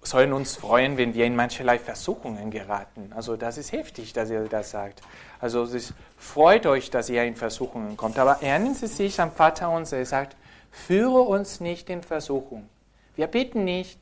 sollen 0.00 0.32
uns 0.32 0.54
freuen, 0.54 0.96
wenn 0.96 1.12
wir 1.12 1.24
in 1.24 1.34
mancherlei 1.34 1.80
Versuchungen 1.80 2.52
geraten. 2.52 3.12
Also 3.16 3.36
das 3.36 3.58
ist 3.58 3.72
heftig, 3.72 4.12
dass 4.12 4.30
er 4.30 4.44
das 4.44 4.70
sagt. 4.70 5.00
Also 5.40 5.64
es 5.64 5.74
ist, 5.74 5.94
freut 6.18 6.66
euch, 6.66 6.90
dass 6.90 7.08
ihr 7.08 7.24
in 7.24 7.34
Versuchungen 7.34 7.96
kommt. 7.96 8.16
Aber 8.16 8.44
erinnern 8.44 8.74
Sie 8.74 8.86
sich 8.86 9.20
am 9.20 9.32
Vater 9.32 9.70
unser, 9.70 9.96
er 9.96 10.06
sagt, 10.06 10.36
führe 10.70 11.20
uns 11.20 11.60
nicht 11.60 11.90
in 11.90 12.02
Versuchung. 12.02 12.68
Wir 13.16 13.26
beten 13.26 13.64
nicht, 13.64 14.00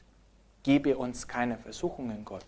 gebe 0.63 0.97
uns 0.97 1.29
keine 1.29 1.59
Versuchungen, 1.59 2.25
Gott. 2.25 2.45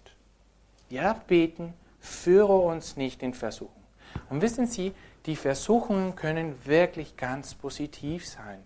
Wir 0.88 1.20
beten, 1.26 1.74
führe 2.00 2.56
uns 2.56 2.96
nicht 2.96 3.22
in 3.22 3.34
Versuchung. 3.34 3.82
Und 4.30 4.42
wissen 4.42 4.66
Sie, 4.66 4.92
die 5.26 5.36
Versuchungen 5.36 6.16
können 6.16 6.54
wirklich 6.64 7.16
ganz 7.16 7.54
positiv 7.54 8.26
sein, 8.26 8.62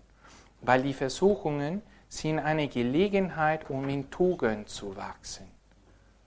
weil 0.61 0.81
die 0.81 0.93
Versuchungen 0.93 1.81
sind 2.07 2.39
eine 2.39 2.67
Gelegenheit, 2.67 3.69
um 3.69 3.89
in 3.89 4.09
Tugend 4.09 4.69
zu 4.69 4.95
wachsen. 4.95 5.47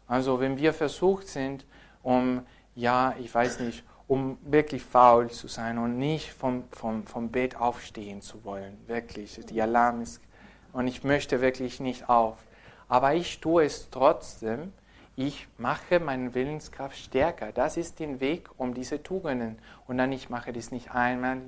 Also 0.06 0.40
wenn 0.40 0.58
wir 0.58 0.72
versucht 0.72 1.28
sind, 1.28 1.64
um, 2.02 2.42
ja, 2.74 3.14
ich 3.18 3.34
weiß 3.34 3.60
nicht, 3.60 3.82
um 4.08 4.38
wirklich 4.42 4.82
faul 4.82 5.30
zu 5.30 5.48
sein 5.48 5.78
und 5.78 5.98
nicht 5.98 6.32
vom, 6.32 6.64
vom, 6.70 7.06
vom 7.06 7.30
Bett 7.30 7.56
aufstehen 7.56 8.22
zu 8.22 8.44
wollen, 8.44 8.76
wirklich, 8.86 9.40
die 9.48 9.60
Alarm 9.60 10.02
ist, 10.02 10.20
und 10.72 10.88
ich 10.88 11.04
möchte 11.04 11.40
wirklich 11.40 11.80
nicht 11.80 12.08
auf, 12.08 12.36
aber 12.88 13.14
ich 13.14 13.40
tue 13.40 13.64
es 13.64 13.88
trotzdem, 13.90 14.72
ich 15.16 15.48
mache 15.56 15.98
meine 15.98 16.34
Willenskraft 16.34 16.96
stärker. 16.96 17.50
Das 17.50 17.78
ist 17.78 18.00
der 18.00 18.20
Weg 18.20 18.50
um 18.58 18.74
diese 18.74 19.02
Tugenden. 19.02 19.58
Und 19.86 19.96
dann 19.96 20.12
ich 20.12 20.28
mache 20.28 20.52
das 20.52 20.70
nicht 20.70 20.90
einmal, 20.90 21.40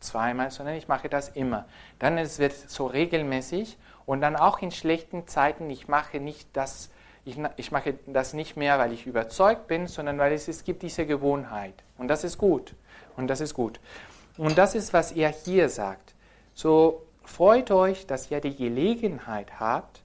zweimal, 0.00 0.50
sondern 0.50 0.74
ich 0.74 0.88
mache 0.88 1.08
das 1.08 1.30
immer. 1.30 1.64
Dann 1.98 2.18
es 2.18 2.38
wird 2.38 2.52
so 2.52 2.86
regelmäßig 2.86 3.78
und 4.04 4.20
dann 4.20 4.36
auch 4.36 4.60
in 4.60 4.70
schlechten 4.70 5.26
Zeiten. 5.26 5.70
Ich 5.70 5.88
mache 5.88 6.20
nicht 6.20 6.48
das, 6.52 6.90
ich, 7.24 7.38
ich 7.56 7.72
mache 7.72 7.94
das 8.06 8.34
nicht 8.34 8.56
mehr, 8.56 8.78
weil 8.78 8.92
ich 8.92 9.06
überzeugt 9.06 9.66
bin, 9.66 9.86
sondern 9.86 10.18
weil 10.18 10.32
es, 10.32 10.48
es 10.48 10.64
gibt 10.64 10.82
diese 10.82 11.06
Gewohnheit. 11.06 11.74
Und 11.96 12.08
das 12.08 12.24
ist 12.24 12.38
gut. 12.38 12.74
Und 13.16 13.28
das 13.28 13.40
ist 13.40 13.54
gut. 13.54 13.80
Und 14.36 14.58
das 14.58 14.74
ist, 14.74 14.92
was 14.92 15.12
er 15.12 15.30
hier 15.30 15.68
sagt. 15.68 16.14
So 16.54 17.02
freut 17.24 17.70
euch, 17.70 18.06
dass 18.06 18.30
ihr 18.30 18.40
die 18.40 18.54
Gelegenheit 18.54 19.58
habt, 19.58 20.02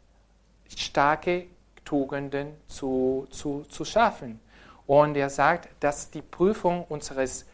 starke 0.75 1.45
Tugenden 1.83 2.53
zu, 2.67 3.27
zu, 3.31 3.65
zu 3.69 3.83
schaffen. 3.83 4.39
Und 4.85 5.15
er 5.17 5.29
sagt, 5.29 5.69
dass 5.79 6.11
die 6.11 6.21
Prüfung 6.21 6.85
unseres, 6.87 7.45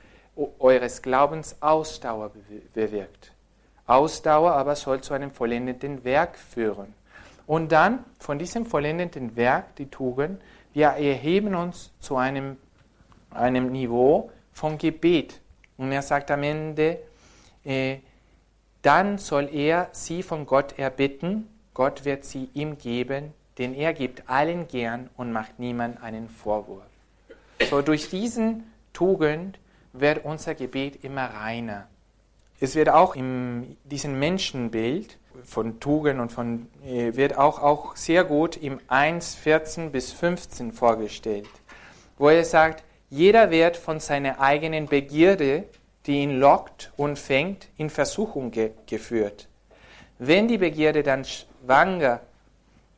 eures 0.60 1.02
Glaubens 1.02 1.56
Ausdauer 1.62 2.32
bewirkt. 2.74 3.32
Ausdauer 3.88 4.54
aber 4.54 4.76
soll 4.76 5.02
zu 5.02 5.14
einem 5.14 5.32
vollendeten 5.32 6.04
Werk 6.04 6.38
führen. 6.38 6.94
Und 7.48 7.72
dann 7.72 8.04
von 8.20 8.40
diesem 8.40 8.66
vollendeten 8.66 9.36
Werk, 9.36 9.76
die 9.76 9.88
Tugend, 9.88 10.42
wir 10.74 10.88
erheben 10.88 11.56
uns 11.56 11.92
zu 12.00 12.18
einem, 12.18 12.58
einem 13.32 13.72
Niveau 13.72 14.32
von 14.52 14.78
Gebet. 14.78 15.40
Und 15.78 15.92
er 15.92 16.02
sagt 16.02 16.32
am 16.32 16.44
Ende, 16.44 17.00
äh, 17.64 17.98
dann 18.82 19.18
soll 19.18 19.50
er 19.52 19.90
sie 19.92 20.22
von 20.22 20.46
Gott 20.46 20.78
erbitten, 20.78 21.48
Gott 21.74 22.06
wird 22.06 22.24
sie 22.24 22.50
ihm 22.54 22.78
geben, 22.78 23.34
denn 23.58 23.74
er 23.74 23.94
gibt 23.94 24.30
allen 24.30 24.68
gern 24.68 25.10
und 25.18 25.32
macht 25.32 25.60
niemand 25.60 26.02
einen 26.02 26.30
Vorwurf. 26.30 26.84
So 27.70 27.82
durch 27.82 28.10
diesen 28.10 28.72
Tugend 28.94 29.60
wird 29.94 30.24
unser 30.24 30.56
Gebet 30.56 31.04
immer 31.04 31.26
reiner. 31.26 31.88
Es 32.60 32.76
wird 32.76 32.90
auch 32.90 33.16
in 33.16 33.78
diesem 33.84 34.20
Menschenbild 34.20 35.18
von 35.46 35.80
Tugend 35.80 36.20
und 36.20 36.32
von, 36.32 36.68
äh, 36.86 37.16
wird 37.16 37.38
auch, 37.38 37.62
auch 37.62 37.96
sehr 37.96 38.24
gut 38.24 38.58
im 38.58 38.80
1, 38.88 39.36
14 39.36 39.92
bis 39.92 40.12
15 40.12 40.72
vorgestellt, 40.72 41.50
wo 42.18 42.30
er 42.30 42.46
sagt, 42.46 42.84
jeder 43.10 43.52
wird 43.52 43.78
von 43.78 44.00
seiner 44.00 44.40
eigenen 44.40 44.88
Begierde, 44.88 45.66
die 46.06 46.24
ihn 46.24 46.40
lockt 46.40 46.92
und 46.98 47.18
fängt, 47.18 47.70
in 47.78 47.90
Versuchung 47.90 48.52
ge 48.52 48.72
geführt. 48.86 49.48
Wenn 50.18 50.48
die 50.48 50.58
Begierde 50.58 51.04
dann 51.04 51.26
schwanger 51.26 52.22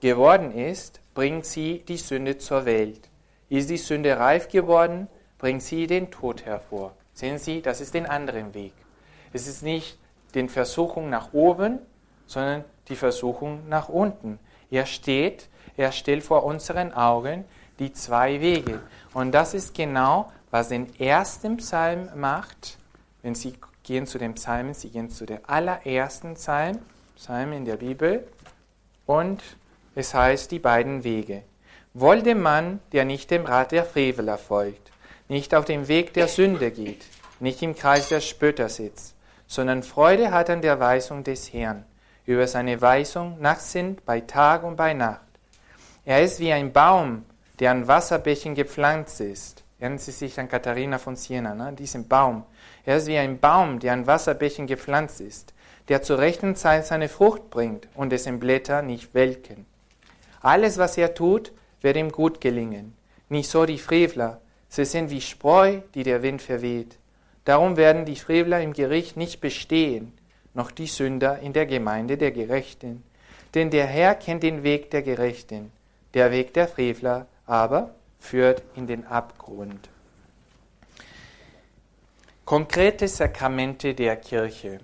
geworden 0.01 0.51
ist, 0.51 1.01
bringt 1.13 1.45
sie 1.45 1.79
die 1.87 1.97
Sünde 1.97 2.37
zur 2.37 2.65
Welt. 2.65 3.09
Ist 3.49 3.69
die 3.69 3.77
Sünde 3.77 4.17
reif 4.17 4.49
geworden, 4.49 5.07
bringt 5.37 5.63
sie 5.63 5.87
den 5.87 6.11
Tod 6.11 6.45
hervor. 6.45 6.93
Sehen 7.13 7.39
Sie, 7.39 7.63
das 7.63 7.81
ist 7.81 7.95
den 7.95 8.05
anderen 8.05 8.53
Weg. 8.53 8.73
Es 9.33 9.47
ist 9.47 9.63
nicht 9.63 9.97
die 10.35 10.47
Versuchung 10.47 11.09
nach 11.09 11.33
oben, 11.33 11.79
sondern 12.27 12.63
die 12.89 12.95
Versuchung 12.95 13.67
nach 13.67 13.89
unten. 13.89 14.39
Er 14.69 14.85
steht, 14.85 15.49
er 15.75 15.91
stellt 15.91 16.23
vor 16.23 16.43
unseren 16.43 16.93
Augen 16.93 17.45
die 17.79 17.93
zwei 17.93 18.41
Wege. 18.41 18.81
Und 19.13 19.31
das 19.31 19.53
ist 19.53 19.73
genau, 19.73 20.31
was 20.51 20.69
den 20.69 20.97
ersten 20.99 21.57
Psalm 21.57 22.09
macht. 22.15 22.77
Wenn 23.21 23.35
Sie 23.35 23.53
gehen 23.83 24.05
zu 24.05 24.17
den 24.17 24.35
Psalmen, 24.35 24.73
Sie 24.73 24.89
gehen 24.89 25.09
zu 25.09 25.25
der 25.25 25.49
allerersten 25.49 26.35
Psalm, 26.35 26.79
Psalm 27.15 27.53
in 27.53 27.65
der 27.65 27.77
Bibel, 27.77 28.27
und 29.05 29.41
es 29.95 30.13
heißt 30.13 30.51
die 30.51 30.59
beiden 30.59 31.03
Wege. 31.03 31.43
Wohl 31.93 32.21
dem 32.21 32.41
Mann, 32.41 32.79
der 32.91 33.05
nicht 33.05 33.31
dem 33.31 33.45
Rat 33.45 33.71
der 33.71 33.85
Freveler 33.85 34.37
folgt, 34.37 34.91
nicht 35.29 35.55
auf 35.55 35.65
dem 35.65 35.87
Weg 35.87 36.13
der 36.13 36.27
Sünde 36.27 36.71
geht, 36.71 37.05
nicht 37.39 37.61
im 37.61 37.75
Kreis 37.75 38.09
der 38.09 38.21
Spötter 38.21 38.69
sitzt, 38.69 39.15
sondern 39.47 39.83
Freude 39.83 40.31
hat 40.31 40.49
an 40.49 40.61
der 40.61 40.79
Weisung 40.79 41.23
des 41.23 41.51
Herrn, 41.51 41.85
über 42.27 42.45
seine 42.45 42.79
Weisung 42.81 43.39
nachsinnt 43.39 44.05
bei 44.05 44.21
Tag 44.21 44.63
und 44.63 44.75
bei 44.75 44.93
Nacht. 44.93 45.21
Er 46.05 46.21
ist 46.21 46.39
wie 46.39 46.51
ein 46.51 46.73
Baum, 46.73 47.25
der 47.59 47.71
an 47.71 47.87
Wasserbächen 47.87 48.53
gepflanzt 48.53 49.21
ist. 49.21 49.63
Erinnern 49.79 49.97
Sie 49.97 50.11
sich 50.11 50.39
an 50.39 50.49
Katharina 50.49 50.97
von 50.97 51.15
Siena, 51.15 51.55
ne? 51.55 51.73
diesen 51.73 52.07
Baum. 52.07 52.43
Er 52.83 52.97
ist 52.97 53.07
wie 53.07 53.17
ein 53.17 53.39
Baum, 53.39 53.79
der 53.79 53.93
an 53.93 54.07
Wasserbächen 54.07 54.67
gepflanzt 54.67 55.21
ist, 55.21 55.53
der 55.87 56.01
zur 56.01 56.19
rechten 56.19 56.55
Zeit 56.55 56.85
seine 56.85 57.09
Frucht 57.09 57.49
bringt 57.49 57.87
und 57.95 58.11
dessen 58.11 58.39
Blätter 58.39 58.81
nicht 58.81 59.13
welken. 59.13 59.65
Alles, 60.41 60.77
was 60.77 60.97
er 60.97 61.13
tut, 61.13 61.53
wird 61.81 61.95
ihm 61.95 62.11
gut 62.11 62.41
gelingen. 62.41 62.95
Nicht 63.29 63.49
so 63.49 63.65
die 63.65 63.77
Frevler, 63.77 64.41
sie 64.67 64.85
sind 64.85 65.11
wie 65.11 65.21
Spreu, 65.21 65.79
die 65.93 66.03
der 66.03 66.23
Wind 66.23 66.41
verweht. 66.41 66.97
Darum 67.45 67.77
werden 67.77 68.03
die 68.03 68.15
Frevler 68.17 68.61
im 68.61 68.73
Gericht 68.73 69.15
nicht 69.15 69.39
bestehen, 69.39 70.16
noch 70.57 70.71
die 70.71 70.87
Sünder 70.87 71.39
in 71.39 71.53
der 71.53 71.67
Gemeinde 71.67 72.17
der 72.17 72.31
Gerechten. 72.31 73.03
Denn 73.53 73.69
der 73.69 73.85
Herr 73.85 74.15
kennt 74.15 74.43
den 74.43 74.63
Weg 74.63 74.89
der 74.91 75.03
Gerechten, 75.03 75.71
der 76.15 76.31
Weg 76.31 76.53
der 76.53 76.67
Frevler 76.67 77.27
aber 77.45 77.91
führt 78.19 78.63
in 78.75 78.87
den 78.87 79.05
Abgrund. 79.05 79.87
Konkrete 82.43 83.07
Sakramente 83.07 83.93
der 83.93 84.15
Kirche. 84.17 84.79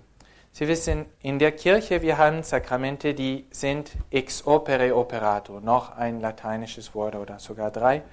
Sie 0.52 0.68
wissen, 0.68 1.06
in 1.24 1.40
der 1.40 1.54
Kirche 1.54 2.04
wir 2.04 2.20
haben 2.20 2.44
Sakramente, 2.44 3.16
die 3.16 3.46
sind 3.50 3.92
ex 4.12 4.46
opere 4.46 4.96
operato, 4.96 5.60
noch 5.60 5.98
ein 5.98 6.22
lateinisches 6.22 6.94
Wort 6.94 7.16
oder 7.16 7.40
sogar 7.40 7.72
drei. 7.72 8.04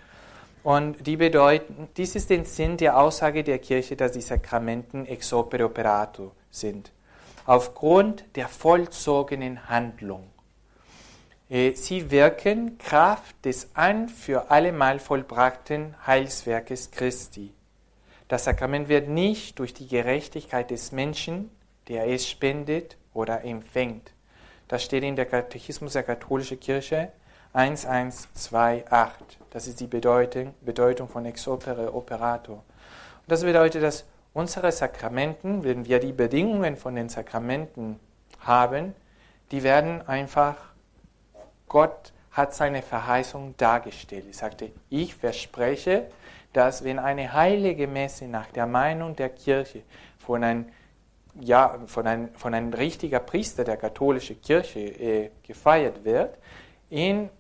Und 0.63 1.07
die 1.07 1.17
bedeuten, 1.17 1.89
dies 1.97 2.15
ist 2.15 2.31
der 2.31 2.45
Sinn 2.45 2.79
der 2.79 2.99
Aussage 2.99 3.45
der 3.45 3.59
Kirche, 3.59 3.97
dass 3.97 4.13
die 4.13 4.23
Sakramenten 4.23 5.05
ex 5.07 5.33
opere 5.33 5.67
operato 5.67 6.33
sind. 6.51 6.91
Aufgrund 7.51 8.25
der 8.37 8.47
vollzogenen 8.47 9.69
Handlung. 9.69 10.31
Äh, 11.49 11.75
sie 11.75 12.13
wirken 12.13 12.79
Kraft 12.79 13.45
des 13.45 13.71
ein 13.75 14.09
für 14.09 14.53
allemal 14.53 15.01
vollbrachten 15.01 15.97
Heilswerkes 16.07 16.93
Christi. 16.93 17.53
Das 18.29 18.45
Sakrament 18.45 18.89
wird 18.89 19.09
nicht 19.09 19.59
durch 19.59 19.75
die 19.75 19.89
Gerechtigkeit 19.89 20.71
des 20.71 20.93
Menschen 20.93 21.51
der 21.91 22.07
es 22.07 22.29
spendet 22.29 22.97
oder 23.13 23.45
empfängt. 23.45 24.13
Das 24.69 24.85
steht 24.85 25.03
in 25.03 25.17
der 25.17 25.27
Katechismus 25.27 25.95
der 25.95 26.05
katholischen 26.05 26.61
Kirche 26.61 27.11
1128. 27.53 29.39
Das 29.51 29.67
ist 29.67 29.81
die 29.81 29.89
Bedeutung, 29.89 30.55
Bedeutung 30.61 31.09
von 31.09 31.27
ex 31.27 31.49
opere 31.49 31.93
operator. 31.93 32.59
Und 32.59 33.27
das 33.27 33.43
bedeutet, 33.43 33.83
dass 33.83 34.05
unsere 34.33 34.73
Sakramenten, 34.73 35.65
wenn 35.65 35.87
wir 35.87 35.99
die 35.99 36.13
Bedingungen 36.13 36.77
von 36.77 36.95
den 36.95 37.09
Sakramenten 37.09 37.99
haben, 38.41 38.95
die 39.51 39.63
werden 39.63 40.07
einfach, 40.07 40.57
Gott 41.69 42.13
hat 42.31 42.55
seine 42.55 42.83
Verheißung 42.83 43.55
dargestellt. 43.57 44.25
Er 44.29 44.35
sagte, 44.35 44.71
ich 44.89 45.15
verspreche, 45.15 46.07
dass 46.53 46.85
wenn 46.85 46.99
eine 46.99 47.33
heilige 47.33 47.87
Messe 47.87 48.27
nach 48.27 48.47
der 48.47 48.67
Meinung 48.67 49.17
der 49.17 49.31
Kirche 49.31 49.83
von 50.19 50.45
einem 50.45 50.67
ja, 51.41 51.79
von, 51.87 52.07
ein, 52.07 52.29
von 52.35 52.55
einem 52.55 52.73
richtigen 52.73 53.25
Priester 53.25 53.63
der 53.63 53.77
katholischen 53.77 54.41
Kirche 54.41 54.81
äh, 54.81 55.31
gefeiert 55.47 56.05
wird, 56.05 56.37
in, 56.89 57.31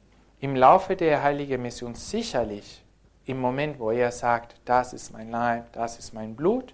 im 0.40 0.54
Laufe 0.54 0.94
der 0.94 1.22
Heiligen 1.22 1.60
Mission 1.60 1.94
sicherlich 1.94 2.84
im 3.26 3.40
Moment, 3.40 3.78
wo 3.78 3.90
er 3.90 4.12
sagt, 4.12 4.54
das 4.64 4.92
ist 4.92 5.12
mein 5.12 5.30
Leib, 5.30 5.72
das 5.72 5.98
ist 5.98 6.14
mein 6.14 6.34
Blut, 6.36 6.72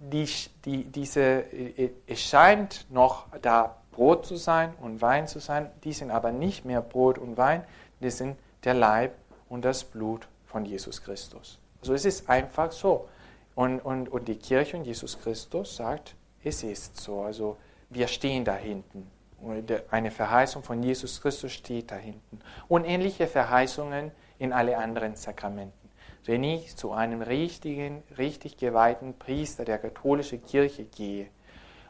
die, 0.00 0.28
die, 0.64 0.84
diese, 0.84 1.20
äh, 1.20 1.90
es 2.06 2.20
scheint 2.20 2.86
noch 2.90 3.26
da 3.42 3.76
Brot 3.92 4.26
zu 4.26 4.36
sein 4.36 4.72
und 4.80 5.02
Wein 5.02 5.28
zu 5.28 5.38
sein, 5.38 5.70
die 5.84 5.92
sind 5.92 6.10
aber 6.10 6.32
nicht 6.32 6.64
mehr 6.64 6.80
Brot 6.80 7.18
und 7.18 7.36
Wein, 7.36 7.64
die 8.00 8.10
sind 8.10 8.36
der 8.64 8.74
Leib 8.74 9.14
und 9.48 9.64
das 9.64 9.84
Blut 9.84 10.26
von 10.46 10.64
Jesus 10.64 11.02
Christus. 11.02 11.58
Also 11.80 11.94
es 11.94 12.04
ist 12.04 12.28
einfach 12.28 12.72
so. 12.72 13.08
Und, 13.54 13.80
und, 13.80 14.08
und 14.08 14.28
die 14.28 14.36
Kirche 14.36 14.76
und 14.76 14.84
Jesus 14.84 15.20
Christus 15.20 15.76
sagt, 15.76 16.14
es 16.42 16.62
ist 16.62 16.98
so. 16.98 17.20
Also 17.22 17.56
wir 17.90 18.08
stehen 18.08 18.44
da 18.44 18.54
hinten. 18.54 19.10
Eine 19.90 20.10
Verheißung 20.10 20.62
von 20.62 20.82
Jesus 20.82 21.20
Christus 21.20 21.52
steht 21.52 21.90
da 21.90 21.96
hinten. 21.96 22.40
Und 22.68 22.84
ähnliche 22.84 23.26
Verheißungen 23.26 24.12
in 24.38 24.52
alle 24.52 24.78
anderen 24.78 25.16
Sakramenten. 25.16 25.79
Wenn 26.24 26.44
ich 26.44 26.76
zu 26.76 26.92
einem 26.92 27.22
richtigen, 27.22 28.02
richtig 28.18 28.56
geweihten 28.56 29.18
Priester 29.18 29.64
der 29.64 29.78
katholischen 29.78 30.42
Kirche 30.44 30.84
gehe, 30.84 31.28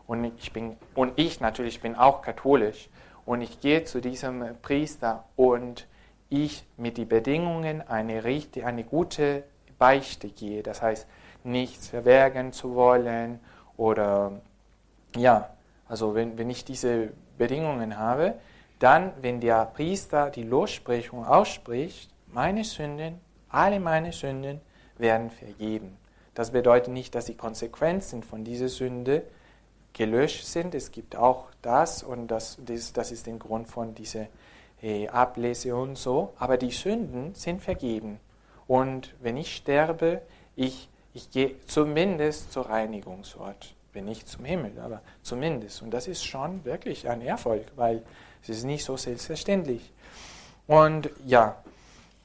und 0.06 0.24
ich, 0.38 0.52
bin, 0.52 0.76
und 0.94 1.12
ich 1.16 1.40
natürlich 1.40 1.80
bin 1.80 1.94
auch 1.94 2.22
katholisch, 2.22 2.88
und 3.26 3.42
ich 3.42 3.60
gehe 3.60 3.84
zu 3.84 4.00
diesem 4.00 4.44
Priester 4.62 5.24
und 5.36 5.86
ich 6.28 6.64
mit 6.76 6.96
den 6.96 7.08
Bedingungen 7.08 7.86
eine, 7.86 8.24
richtig, 8.24 8.64
eine 8.64 8.84
gute 8.84 9.44
Beichte 9.78 10.28
gehe, 10.28 10.62
das 10.62 10.82
heißt, 10.82 11.06
nichts 11.44 11.88
verbergen 11.88 12.52
zu 12.52 12.74
wollen 12.74 13.40
oder 13.76 14.40
ja, 15.16 15.50
also 15.88 16.14
wenn, 16.14 16.38
wenn 16.38 16.50
ich 16.50 16.64
diese 16.64 17.12
Bedingungen 17.38 17.98
habe, 17.98 18.34
dann, 18.78 19.12
wenn 19.20 19.40
der 19.40 19.66
Priester 19.66 20.30
die 20.30 20.42
Lossprechung 20.42 21.24
ausspricht, 21.24 22.10
meine 22.28 22.64
Sünden, 22.64 23.20
alle 23.50 23.80
meine 23.80 24.12
Sünden 24.12 24.60
werden 24.98 25.30
vergeben. 25.30 25.96
Das 26.34 26.52
bedeutet 26.52 26.92
nicht, 26.92 27.14
dass 27.14 27.26
die 27.26 27.36
Konsequenzen 27.36 28.22
von 28.22 28.44
dieser 28.44 28.68
Sünde 28.68 29.22
gelöscht 29.92 30.44
sind. 30.44 30.74
Es 30.74 30.92
gibt 30.92 31.16
auch 31.16 31.48
das 31.62 32.02
und 32.02 32.28
das, 32.28 32.58
das, 32.64 32.92
das 32.92 33.10
ist 33.10 33.26
der 33.26 33.34
Grund 33.34 33.68
von 33.68 33.94
dieser 33.94 34.26
äh, 34.82 35.08
Ablese 35.08 35.74
und 35.74 35.96
so. 35.96 36.32
Aber 36.38 36.56
die 36.56 36.70
Sünden 36.70 37.34
sind 37.34 37.60
vergeben. 37.60 38.20
Und 38.66 39.14
wenn 39.20 39.36
ich 39.36 39.56
sterbe, 39.56 40.22
ich, 40.54 40.88
ich 41.12 41.30
gehe 41.30 41.56
zumindest 41.66 42.52
zur 42.52 42.68
Reinigungsort 42.68 43.74
wenn 43.92 44.04
nicht 44.04 44.28
zum 44.28 44.44
Himmel, 44.44 44.78
aber 44.80 45.02
zumindest. 45.22 45.82
Und 45.82 45.90
das 45.90 46.06
ist 46.06 46.24
schon 46.24 46.64
wirklich 46.64 47.08
ein 47.08 47.22
Erfolg, 47.22 47.66
weil 47.76 48.02
es 48.42 48.48
ist 48.48 48.64
nicht 48.64 48.84
so 48.84 48.96
selbstverständlich. 48.96 49.92
Und 50.66 51.10
ja, 51.26 51.62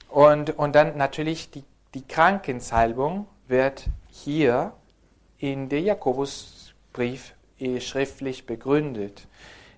und, 0.10 0.58
und 0.58 0.76
dann 0.76 0.98
natürlich 0.98 1.52
die, 1.52 1.64
die 1.94 2.08
Krankensalbung 2.08 3.28
wird 3.48 3.86
hier 4.10 4.74
in 5.40 5.70
der 5.70 5.82
Jakobusbrief 5.82 7.34
eh 7.60 7.80
schriftlich 7.80 8.46
begründet, 8.46 9.28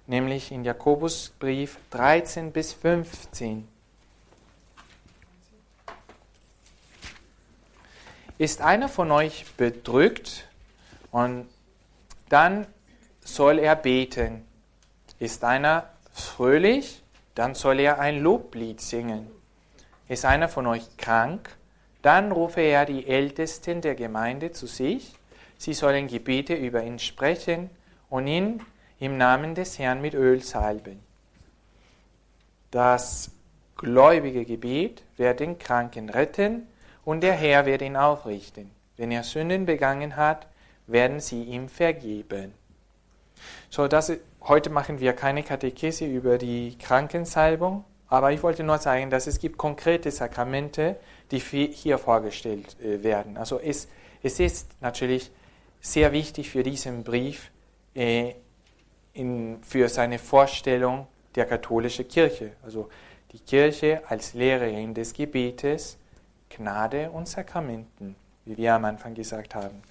nämlich 0.05 0.51
in 0.51 0.63
Jakobusbrief 0.63 1.77
13 1.91 2.51
bis 2.51 2.73
15. 2.73 3.67
Ist 8.37 8.61
einer 8.61 8.87
von 8.87 9.11
euch 9.11 9.45
bedrückt 9.57 10.47
und 11.11 11.47
dann 12.29 12.67
soll 13.21 13.59
er 13.59 13.75
beten. 13.75 14.45
Ist 15.19 15.43
einer 15.43 15.89
fröhlich, 16.13 17.01
dann 17.33 17.55
soll 17.55 17.79
er 17.79 17.99
ein 17.99 18.21
Loblied 18.21 18.79
singen. 18.79 19.36
Ist 20.07 20.25
einer 20.25 20.49
von 20.49 20.67
euch 20.67 20.97
krank, 20.97 21.49
dann 22.01 22.31
rufe 22.31 22.61
er 22.61 22.85
die 22.85 23.07
Ältesten 23.07 23.81
der 23.81 23.95
Gemeinde 23.95 24.51
zu 24.51 24.67
sich. 24.67 25.13
Sie 25.57 25.73
sollen 25.73 26.07
Gebete 26.07 26.53
über 26.53 26.83
ihn 26.83 26.99
sprechen 26.99 27.69
und 28.09 28.27
ihn 28.27 28.61
im 28.99 29.17
Namen 29.17 29.55
des 29.55 29.77
Herrn 29.79 30.01
mit 30.01 30.13
Öl 30.13 30.41
salben. 30.41 30.99
Das 32.71 33.31
gläubige 33.75 34.45
Gebet 34.45 35.03
wird 35.17 35.39
den 35.39 35.57
Kranken 35.57 36.09
retten 36.09 36.67
und 37.05 37.21
der 37.21 37.33
Herr 37.33 37.65
wird 37.65 37.81
ihn 37.81 37.95
aufrichten. 37.95 38.71
Wenn 38.97 39.11
er 39.11 39.23
Sünden 39.23 39.65
begangen 39.65 40.15
hat, 40.15 40.47
werden 40.87 41.19
sie 41.19 41.43
ihm 41.43 41.69
vergeben. 41.69 42.53
So, 43.69 43.87
das, 43.87 44.11
heute 44.41 44.69
machen 44.69 44.99
wir 44.99 45.13
keine 45.13 45.43
Katechese 45.43 46.05
über 46.05 46.37
die 46.37 46.77
Krankensalbung, 46.77 47.83
aber 48.09 48.31
ich 48.31 48.41
wollte 48.43 48.63
nur 48.63 48.77
sagen, 48.77 49.09
dass 49.09 49.27
es 49.27 49.39
gibt 49.39 49.57
konkrete 49.57 50.11
Sakramente, 50.11 50.97
die 51.31 51.39
hier 51.39 51.97
vorgestellt 51.97 52.79
äh, 52.79 53.03
werden. 53.03 53.37
Also 53.37 53.59
es, 53.59 53.87
es 54.23 54.39
ist 54.39 54.69
natürlich 54.81 55.31
sehr 55.81 56.11
wichtig 56.11 56.49
für 56.49 56.63
diesen 56.63 57.03
Brief, 57.03 57.51
äh, 57.95 58.33
in, 59.13 59.59
für 59.63 59.89
seine 59.89 60.19
Vorstellung 60.19 61.07
der 61.35 61.45
katholischen 61.45 62.07
Kirche. 62.07 62.53
Also 62.63 62.89
die 63.31 63.39
Kirche 63.39 64.01
als 64.07 64.33
Lehrerin 64.33 64.93
des 64.93 65.13
Gebetes, 65.13 65.97
Gnade 66.49 67.11
und 67.11 67.27
Sakramenten, 67.27 68.15
wie 68.45 68.57
wir 68.57 68.73
am 68.73 68.85
Anfang 68.85 69.13
gesagt 69.13 69.55
haben. 69.55 69.81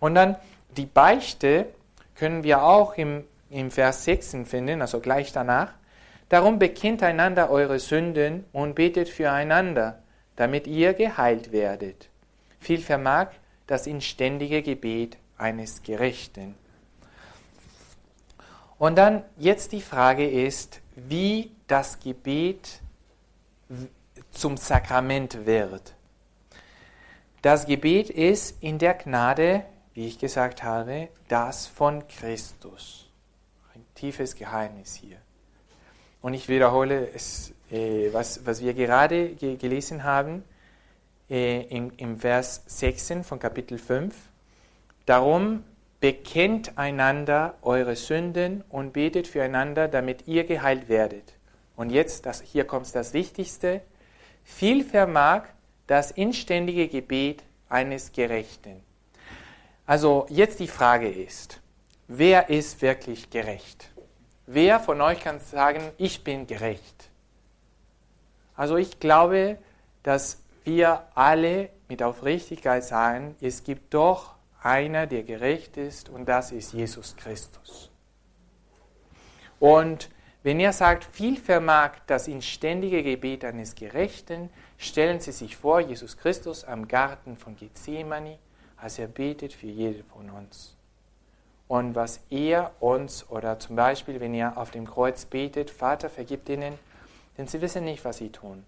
Und 0.00 0.14
dann 0.14 0.36
die 0.76 0.86
Beichte 0.86 1.66
können 2.14 2.42
wir 2.42 2.62
auch 2.62 2.94
im, 2.96 3.24
im 3.50 3.70
Vers 3.70 4.04
6 4.04 4.36
finden, 4.44 4.82
also 4.82 5.00
gleich 5.00 5.32
danach. 5.32 5.72
Darum 6.28 6.58
bekennt 6.58 7.02
einander 7.02 7.50
eure 7.50 7.78
Sünden 7.78 8.44
und 8.52 8.74
betet 8.74 9.08
füreinander, 9.08 10.02
damit 10.36 10.66
ihr 10.66 10.94
geheilt 10.94 11.52
werdet. 11.52 12.08
Viel 12.60 12.80
vermag 12.80 13.28
das 13.66 13.86
inständige 13.86 14.62
Gebet 14.62 15.16
eines 15.36 15.82
Gerechten. 15.82 16.54
Und 18.78 18.96
dann 18.96 19.22
jetzt 19.36 19.72
die 19.72 19.80
Frage 19.80 20.28
ist, 20.28 20.80
wie 20.96 21.52
das 21.66 22.00
Gebet 22.00 22.80
zum 24.30 24.56
Sakrament 24.56 25.46
wird. 25.46 25.94
Das 27.42 27.66
Gebet 27.66 28.10
ist 28.10 28.62
in 28.62 28.78
der 28.78 28.94
Gnade, 28.94 29.64
wie 29.92 30.06
ich 30.06 30.18
gesagt 30.18 30.62
habe, 30.62 31.08
das 31.28 31.66
von 31.66 32.06
Christus. 32.08 33.10
Ein 33.74 33.84
tiefes 33.94 34.34
Geheimnis 34.34 34.94
hier. 34.94 35.18
Und 36.24 36.32
ich 36.32 36.48
wiederhole 36.48 37.10
es, 37.14 37.52
äh, 37.70 38.08
was, 38.10 38.46
was 38.46 38.62
wir 38.62 38.72
gerade 38.72 39.34
ge 39.34 39.56
gelesen 39.56 40.04
haben 40.04 40.42
äh, 41.28 41.64
im, 41.64 41.92
im 41.98 42.18
Vers 42.18 42.62
16 42.66 43.24
von 43.24 43.38
Kapitel 43.38 43.76
5. 43.76 44.14
Darum 45.04 45.64
bekennt 46.00 46.78
einander 46.78 47.58
eure 47.60 47.94
Sünden 47.94 48.64
und 48.70 48.94
betet 48.94 49.28
füreinander, 49.28 49.86
damit 49.86 50.26
ihr 50.26 50.44
geheilt 50.44 50.88
werdet. 50.88 51.34
Und 51.76 51.90
jetzt, 51.90 52.24
das, 52.24 52.40
hier 52.40 52.64
kommt 52.64 52.94
das 52.94 53.12
Wichtigste. 53.12 53.82
Viel 54.44 54.82
vermag 54.82 55.42
das 55.86 56.10
inständige 56.10 56.88
Gebet 56.88 57.42
eines 57.68 58.12
Gerechten. 58.12 58.80
Also 59.84 60.24
jetzt 60.30 60.58
die 60.58 60.68
Frage 60.68 61.10
ist, 61.10 61.60
wer 62.08 62.48
ist 62.48 62.80
wirklich 62.80 63.28
gerecht? 63.28 63.90
Wer 64.46 64.78
von 64.78 65.00
euch 65.00 65.20
kann 65.20 65.40
sagen, 65.40 65.82
ich 65.96 66.22
bin 66.22 66.46
gerecht? 66.46 67.08
Also 68.54 68.76
ich 68.76 69.00
glaube, 69.00 69.58
dass 70.02 70.42
wir 70.64 71.06
alle 71.14 71.70
mit 71.88 72.02
Aufrichtigkeit 72.02 72.84
sagen, 72.84 73.36
es 73.40 73.64
gibt 73.64 73.94
doch 73.94 74.34
einer, 74.62 75.06
der 75.06 75.22
gerecht 75.22 75.76
ist 75.76 76.10
und 76.10 76.26
das 76.26 76.52
ist 76.52 76.72
Jesus 76.74 77.16
Christus. 77.16 77.90
Und 79.58 80.10
wenn 80.42 80.60
er 80.60 80.74
sagt, 80.74 81.04
viel 81.04 81.38
vermag 81.38 81.92
das 82.06 82.28
inständige 82.28 83.02
Gebet 83.02 83.46
eines 83.46 83.74
Gerechten, 83.74 84.50
stellen 84.76 85.20
Sie 85.20 85.32
sich 85.32 85.56
vor, 85.56 85.80
Jesus 85.80 86.18
Christus 86.18 86.64
am 86.64 86.86
Garten 86.86 87.38
von 87.38 87.56
Gethsemane, 87.56 88.38
als 88.76 88.98
er 88.98 89.06
betet 89.06 89.54
für 89.54 89.68
jeden 89.68 90.04
von 90.04 90.28
uns 90.28 90.76
und 91.68 91.94
was 91.94 92.20
er 92.30 92.72
uns 92.80 93.28
oder 93.30 93.58
zum 93.58 93.76
Beispiel, 93.76 94.20
wenn 94.20 94.34
er 94.34 94.58
auf 94.58 94.70
dem 94.70 94.86
Kreuz 94.86 95.24
betet, 95.24 95.70
Vater, 95.70 96.10
vergib 96.10 96.48
ihnen, 96.48 96.78
denn 97.38 97.46
sie 97.46 97.60
wissen 97.60 97.84
nicht, 97.84 98.04
was 98.04 98.18
sie 98.18 98.30
tun. 98.30 98.64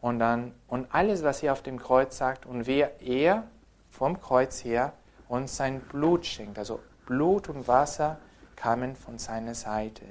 Und 0.00 0.20
dann, 0.20 0.54
und 0.68 0.86
alles, 0.94 1.24
was 1.24 1.42
er 1.42 1.52
auf 1.52 1.62
dem 1.62 1.78
Kreuz 1.78 2.16
sagt 2.16 2.46
und 2.46 2.66
wer 2.66 3.00
er 3.02 3.44
vom 3.90 4.20
Kreuz 4.20 4.64
her 4.64 4.92
uns 5.28 5.56
sein 5.56 5.80
Blut 5.80 6.24
schenkt, 6.24 6.58
also 6.58 6.80
Blut 7.06 7.48
und 7.48 7.66
Wasser 7.66 8.18
kamen 8.54 8.94
von 8.96 9.18
seiner 9.18 9.54
Seite. 9.54 10.04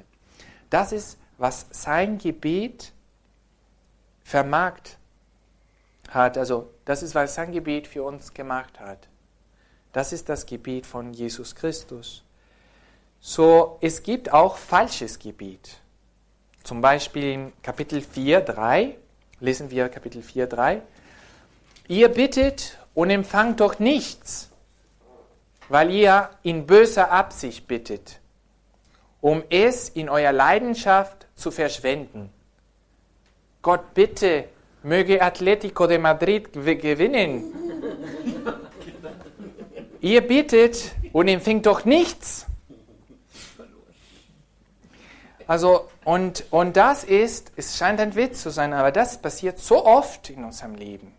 Das 0.69 0.91
ist, 0.91 1.17
was 1.37 1.67
sein 1.71 2.17
Gebet 2.17 2.91
vermarkt 4.23 4.97
hat, 6.09 6.37
also 6.37 6.69
das 6.85 7.03
ist, 7.03 7.15
was 7.15 7.35
sein 7.35 7.51
Gebet 7.51 7.87
für 7.87 8.03
uns 8.03 8.33
gemacht 8.33 8.79
hat. 8.79 9.07
Das 9.93 10.13
ist 10.13 10.29
das 10.29 10.45
Gebet 10.45 10.85
von 10.85 11.13
Jesus 11.13 11.55
Christus. 11.55 12.23
So, 13.19 13.77
es 13.81 14.03
gibt 14.03 14.31
auch 14.31 14.57
falsches 14.57 15.17
Gebet. 15.19 15.77
Zum 16.63 16.81
Beispiel 16.81 17.23
in 17.23 17.53
Kapitel 17.61 18.01
4, 18.01 18.41
3, 18.41 18.97
lesen 19.39 19.71
wir 19.71 19.89
Kapitel 19.89 20.21
4, 20.21 20.47
3. 20.47 20.81
Ihr 21.87 22.09
bittet 22.09 22.77
und 22.93 23.09
empfangt 23.09 23.59
doch 23.59 23.79
nichts, 23.79 24.49
weil 25.69 25.91
ihr 25.91 26.29
in 26.43 26.67
böser 26.67 27.11
Absicht 27.11 27.67
bittet, 27.67 28.19
um 29.21 29.43
es 29.49 29.89
in 29.89 30.09
eurer 30.09 30.33
Leidenschaft 30.33 31.27
zu 31.35 31.51
verschwenden. 31.51 32.29
Gott 33.61 33.93
bitte, 33.93 34.45
möge 34.83 35.21
Atletico 35.21 35.87
de 35.87 35.97
Madrid 35.97 36.51
gewinnen. 36.53 37.53
Ihr 40.07 40.25
bittet 40.25 40.95
und 41.11 41.27
empfängt 41.27 41.65
doch 41.65 41.83
nichts. 41.83 42.45
Also, 45.47 45.89
und, 46.05 46.45
und 46.49 46.77
das 46.77 47.03
ist, 47.03 47.51
es 47.57 47.77
scheint 47.77 47.99
ein 47.99 48.15
Witz 48.15 48.41
zu 48.41 48.49
sein, 48.49 48.71
aber 48.71 48.93
das 48.93 49.21
passiert 49.21 49.59
so 49.59 49.85
oft 49.85 50.29
in 50.29 50.45
unserem 50.45 50.75
Leben. 50.75 51.13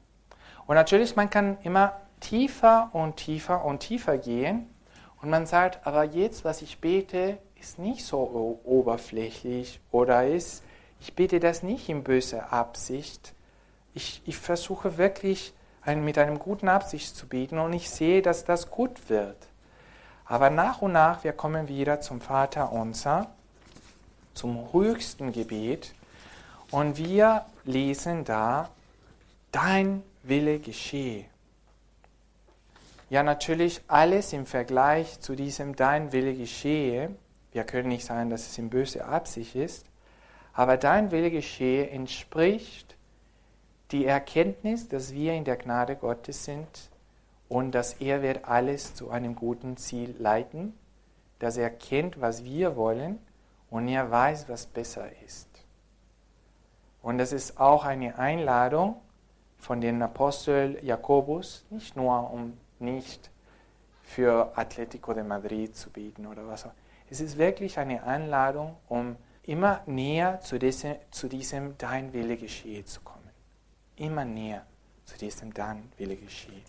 Und 0.66 0.76
natürlich, 0.76 1.16
man 1.16 1.28
kann 1.28 1.58
immer 1.64 2.00
tiefer 2.20 2.88
und 2.94 3.18
tiefer 3.18 3.62
und 3.62 3.80
tiefer 3.80 4.16
gehen. 4.16 4.66
Und 5.20 5.28
man 5.28 5.44
sagt, 5.44 5.86
aber 5.86 6.04
jetzt, 6.04 6.46
was 6.46 6.62
ich 6.62 6.78
bete, 6.78 7.36
ist 7.60 7.78
nicht 7.78 8.06
so 8.06 8.58
oberflächlich 8.64 9.80
oder 9.90 10.26
ist, 10.26 10.62
ich 10.98 11.12
bete 11.12 11.40
das 11.40 11.62
nicht 11.62 11.90
in 11.90 12.04
böser 12.04 12.54
Absicht. 12.54 13.34
Ich, 13.92 14.22
ich 14.24 14.38
versuche 14.38 14.96
wirklich 14.96 15.52
mit 15.96 16.18
einem 16.18 16.38
guten 16.38 16.68
Absicht 16.68 17.16
zu 17.16 17.26
beten 17.26 17.58
und 17.58 17.72
ich 17.72 17.90
sehe, 17.90 18.22
dass 18.22 18.44
das 18.44 18.70
gut 18.70 19.08
wird. 19.08 19.36
Aber 20.24 20.50
nach 20.50 20.82
und 20.82 20.92
nach, 20.92 21.24
wir 21.24 21.32
kommen 21.32 21.68
wieder 21.68 22.00
zum 22.00 22.20
Vater 22.20 22.72
unser, 22.72 23.30
zum 24.34 24.72
höchsten 24.72 25.32
Gebet 25.32 25.94
und 26.70 26.98
wir 26.98 27.46
lesen 27.64 28.24
da, 28.24 28.68
dein 29.52 30.02
Wille 30.22 30.58
geschehe. 30.58 31.24
Ja, 33.10 33.22
natürlich 33.22 33.80
alles 33.88 34.34
im 34.34 34.44
Vergleich 34.44 35.18
zu 35.20 35.34
diesem 35.34 35.74
Dein 35.74 36.12
Wille 36.12 36.34
geschehe. 36.34 37.10
Wir 37.52 37.64
können 37.64 37.88
nicht 37.88 38.04
sagen, 38.04 38.28
dass 38.28 38.46
es 38.46 38.58
in 38.58 38.68
böse 38.68 39.06
Absicht 39.06 39.54
ist, 39.54 39.86
aber 40.52 40.76
Dein 40.76 41.10
Wille 41.10 41.30
geschehe 41.30 41.88
entspricht 41.88 42.97
die 43.90 44.04
Erkenntnis, 44.04 44.88
dass 44.88 45.12
wir 45.12 45.32
in 45.32 45.44
der 45.44 45.56
Gnade 45.56 45.96
Gottes 45.96 46.44
sind 46.44 46.90
und 47.48 47.72
dass 47.72 47.94
er 47.94 48.22
wird 48.22 48.44
alles 48.44 48.94
zu 48.94 49.10
einem 49.10 49.34
guten 49.34 49.76
Ziel 49.76 50.14
leiten, 50.18 50.74
dass 51.38 51.56
er 51.56 51.70
kennt, 51.70 52.20
was 52.20 52.44
wir 52.44 52.76
wollen 52.76 53.18
und 53.70 53.88
er 53.88 54.10
weiß, 54.10 54.48
was 54.48 54.66
besser 54.66 55.08
ist. 55.24 55.48
Und 57.02 57.18
das 57.18 57.32
ist 57.32 57.58
auch 57.58 57.84
eine 57.84 58.18
Einladung 58.18 58.96
von 59.56 59.80
dem 59.80 60.02
Apostel 60.02 60.78
Jakobus, 60.84 61.64
nicht 61.70 61.96
nur 61.96 62.30
um 62.30 62.58
nicht 62.78 63.30
für 64.02 64.52
Atletico 64.56 65.14
de 65.14 65.22
Madrid 65.22 65.74
zu 65.74 65.90
beten 65.90 66.26
oder 66.26 66.46
was 66.46 66.66
auch. 66.66 66.72
Es 67.10 67.20
ist 67.20 67.38
wirklich 67.38 67.78
eine 67.78 68.02
Einladung, 68.02 68.76
um 68.88 69.16
immer 69.44 69.80
näher 69.86 70.40
zu 70.40 70.58
diesem, 70.58 70.96
zu 71.10 71.28
diesem 71.28 71.78
Dein 71.78 72.12
Wille 72.12 72.36
geschehe 72.36 72.84
zu 72.84 73.00
kommen 73.00 73.17
immer 73.98 74.24
näher 74.24 74.64
zu 75.04 75.16
diesem 75.18 75.52
dann 75.54 75.90
Wille 75.96 76.16
geschehe. 76.16 76.62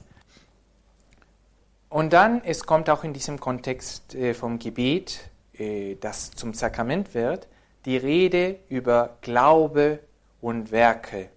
Und 1.90 2.14
dann, 2.14 2.44
es 2.44 2.64
kommt 2.64 2.90
auch 2.90 3.04
in 3.04 3.14
diesem 3.14 3.40
Kontext 3.40 4.14
äh, 4.14 4.34
vom 4.34 4.60
Gebet, 4.60 5.30
äh, 5.58 5.96
das 5.96 6.32
zum 6.32 6.54
Sakrament 6.54 7.14
wird, 7.14 7.48
die 7.86 7.98
Rede 7.98 8.60
über 8.70 9.18
Glaube 9.22 10.00
und 10.42 10.72
Werke. 10.72 11.30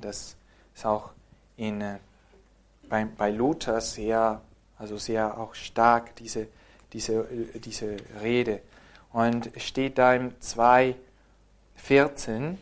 Das 0.00 0.36
ist 0.74 0.86
auch 0.86 1.10
in, 1.56 1.80
äh, 1.80 1.98
bei, 2.88 3.04
bei 3.04 3.30
Luther 3.30 3.80
sehr, 3.80 4.40
also 4.78 4.96
sehr 4.96 5.38
auch 5.38 5.54
stark, 5.54 6.16
diese, 6.16 6.48
diese, 6.92 7.24
diese 7.54 7.96
Rede. 8.20 8.60
Und 9.12 9.50
steht 9.56 9.98
da 9.98 10.14
im 10.14 10.32
2,14, 10.40 10.96
äh, 12.52 12.56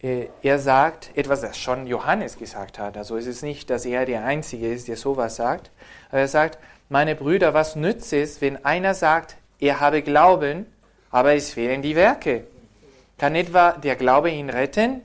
er 0.00 0.58
sagt 0.58 1.16
etwas, 1.16 1.40
das 1.40 1.56
schon 1.56 1.86
Johannes 1.86 2.38
gesagt 2.38 2.78
hat. 2.78 2.96
Also 2.96 3.16
es 3.16 3.26
ist 3.26 3.42
nicht, 3.42 3.70
dass 3.70 3.86
er 3.86 4.04
der 4.04 4.24
Einzige 4.24 4.70
ist, 4.72 4.88
der 4.88 4.96
sowas 4.96 5.36
sagt. 5.36 5.70
Aber 6.10 6.20
er 6.20 6.28
sagt, 6.28 6.58
meine 6.88 7.16
Brüder, 7.16 7.54
was 7.54 7.76
nützt 7.76 8.12
es, 8.12 8.40
wenn 8.40 8.64
einer 8.64 8.94
sagt, 8.94 9.36
er 9.58 9.80
habe 9.80 10.02
Glauben, 10.02 10.66
aber 11.10 11.34
es 11.34 11.52
fehlen 11.52 11.82
die 11.82 11.96
Werke? 11.96 12.46
Kann 13.18 13.34
etwa 13.34 13.72
der 13.72 13.96
Glaube 13.96 14.30
ihn 14.30 14.50
retten? 14.50 15.00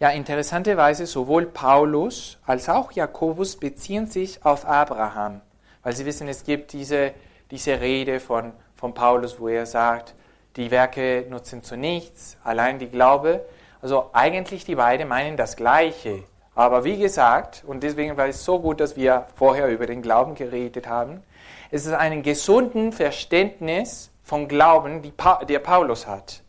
Ja, 0.00 0.10
interessanterweise 0.10 1.06
sowohl 1.06 1.46
Paulus 1.46 2.38
als 2.46 2.68
auch 2.68 2.92
Jakobus 2.92 3.56
beziehen 3.56 4.06
sich 4.06 4.44
auf 4.44 4.64
Abraham, 4.64 5.40
weil 5.82 5.96
sie 5.96 6.06
wissen, 6.06 6.28
es 6.28 6.44
gibt 6.44 6.72
diese, 6.72 7.12
diese 7.50 7.80
Rede 7.80 8.20
von, 8.20 8.52
von 8.76 8.94
Paulus, 8.94 9.40
wo 9.40 9.48
er 9.48 9.66
sagt, 9.66 10.14
die 10.58 10.72
Werke 10.72 11.24
nutzen 11.30 11.62
zu 11.62 11.76
nichts, 11.76 12.36
allein 12.42 12.80
die 12.80 12.88
Glaube. 12.88 13.46
Also 13.80 14.10
eigentlich 14.12 14.64
die 14.64 14.74
beiden 14.74 15.06
meinen 15.06 15.36
das 15.36 15.54
Gleiche. 15.54 16.24
Aber 16.56 16.82
wie 16.82 16.98
gesagt, 16.98 17.62
und 17.64 17.84
deswegen 17.84 18.16
war 18.16 18.26
es 18.26 18.44
so 18.44 18.58
gut, 18.58 18.80
dass 18.80 18.96
wir 18.96 19.28
vorher 19.36 19.68
über 19.68 19.86
den 19.86 20.02
Glauben 20.02 20.34
geredet 20.34 20.88
haben, 20.88 21.22
es 21.70 21.86
ist 21.86 21.92
ein 21.92 22.24
gesunden 22.24 22.92
Verständnis 22.92 24.10
von 24.24 24.48
Glauben, 24.48 25.00
die 25.00 25.12
pa 25.12 25.44
der 25.44 25.60
Paulus 25.60 26.08
hat. 26.08 26.42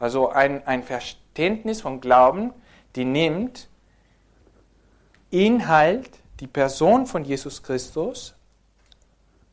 Also 0.00 0.30
ein, 0.30 0.66
ein 0.66 0.82
Verständnis 0.82 1.82
von 1.82 2.00
Glauben, 2.00 2.52
die 2.96 3.04
nimmt 3.04 3.68
Inhalt, 5.30 6.10
die 6.40 6.48
Person 6.48 7.06
von 7.06 7.24
Jesus 7.24 7.62
Christus, 7.62 8.34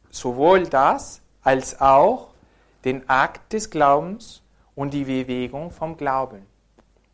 sowohl 0.09 0.63
das 0.63 1.21
als 1.43 1.79
auch 1.79 2.30
den 2.85 3.07
Akt 3.09 3.53
des 3.53 3.69
Glaubens 3.69 4.41
und 4.75 4.93
die 4.93 5.05
Bewegung 5.05 5.71
vom 5.71 5.97
Glauben. 5.97 6.45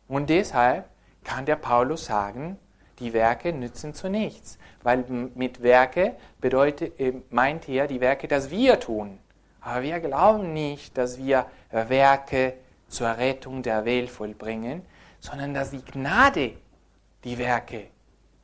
Und 0.06 0.30
deshalb 0.30 0.88
kann 1.24 1.46
der 1.46 1.56
Paulus 1.56 2.06
sagen, 2.06 2.58
die 2.98 3.12
Werke 3.12 3.52
nützen 3.52 3.94
zu 3.94 4.08
nichts, 4.08 4.58
weil 4.82 5.04
mit 5.34 5.62
Werke 5.62 6.16
bedeutet, 6.40 6.98
äh, 6.98 7.12
meint 7.30 7.68
er 7.68 7.86
die 7.86 8.00
Werke, 8.00 8.26
dass 8.28 8.50
wir 8.50 8.80
tun. 8.80 9.18
Aber 9.60 9.82
wir 9.82 10.00
glauben 10.00 10.52
nicht, 10.52 10.96
dass 10.96 11.18
wir 11.18 11.46
Werke 11.70 12.54
zur 12.88 13.08
Rettung 13.18 13.62
der 13.62 13.84
Welt 13.84 14.08
vollbringen, 14.08 14.82
sondern 15.20 15.52
dass 15.54 15.70
die 15.70 15.84
Gnade 15.84 16.54
die 17.24 17.38
Werke 17.38 17.88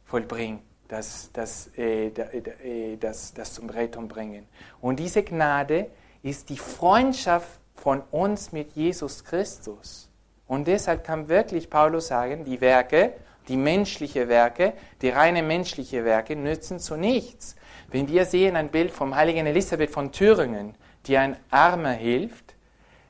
vollbringt, 0.04 0.62
das, 0.88 1.30
das, 1.32 1.70
äh, 1.78 2.08
äh, 2.08 2.96
das, 2.98 3.32
das 3.32 3.54
zum 3.54 3.70
Rettung 3.70 4.08
bringen. 4.08 4.46
Und 4.80 5.00
diese 5.00 5.22
Gnade 5.22 5.86
ist 6.24 6.48
die 6.48 6.56
Freundschaft 6.56 7.60
von 7.74 8.00
uns 8.10 8.50
mit 8.50 8.72
Jesus 8.72 9.24
Christus. 9.24 10.08
Und 10.48 10.66
deshalb 10.66 11.04
kann 11.04 11.28
wirklich 11.28 11.68
Paulus 11.68 12.06
sagen, 12.08 12.44
die 12.46 12.62
Werke, 12.62 13.12
die 13.46 13.58
menschlichen 13.58 14.28
Werke, 14.28 14.72
die 15.02 15.10
reine 15.10 15.42
menschliche 15.42 16.04
Werke 16.04 16.34
nützen 16.34 16.78
zu 16.78 16.96
nichts. 16.96 17.56
Wenn 17.90 18.08
wir 18.08 18.24
sehen 18.24 18.56
ein 18.56 18.70
Bild 18.70 18.90
vom 18.90 19.14
heiligen 19.14 19.46
Elisabeth 19.46 19.90
von 19.90 20.12
Thüringen, 20.12 20.74
die 21.06 21.18
ein 21.18 21.36
Armer 21.50 21.92
hilft, 21.92 22.54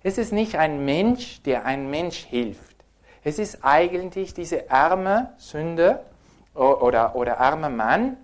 es 0.03 0.19
ist 0.19 0.33
nicht 0.33 0.57
ein 0.57 0.85
Mensch, 0.85 1.41
der 1.43 1.65
ein 1.65 1.89
Mensch 1.89 2.25
hilft. 2.25 2.75
Es 3.23 3.39
ist 3.39 3.61
eigentlich 3.63 4.35
dieser 4.35 4.71
arme 4.71 5.33
Sünder 5.39 6.05
oder, 6.53 7.15
oder 7.15 7.39
arme 7.39 7.71
Mann, 7.71 8.17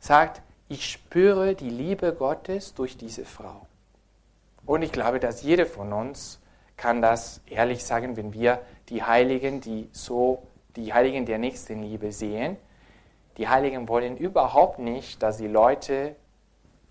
sagt, 0.00 0.42
ich 0.68 0.90
spüre 0.90 1.54
die 1.54 1.70
Liebe 1.70 2.12
Gottes 2.12 2.74
durch 2.74 2.96
diese 2.96 3.24
Frau. 3.24 3.66
Und 4.64 4.82
ich 4.82 4.92
glaube, 4.92 5.20
dass 5.20 5.42
jeder 5.42 5.66
von 5.66 5.92
uns 5.92 6.40
kann 6.76 7.02
das 7.02 7.40
ehrlich 7.46 7.84
sagen, 7.84 8.16
wenn 8.16 8.32
wir 8.32 8.60
die 8.88 9.02
Heiligen, 9.02 9.60
die 9.60 9.88
so 9.92 10.42
die 10.76 10.92
Heiligen 10.92 11.26
der 11.26 11.38
Nächstenliebe 11.38 12.12
sehen. 12.12 12.56
Die 13.36 13.48
Heiligen 13.48 13.88
wollen 13.88 14.16
überhaupt 14.16 14.78
nicht, 14.78 15.22
dass 15.22 15.38
die 15.38 15.48
Leute 15.48 16.16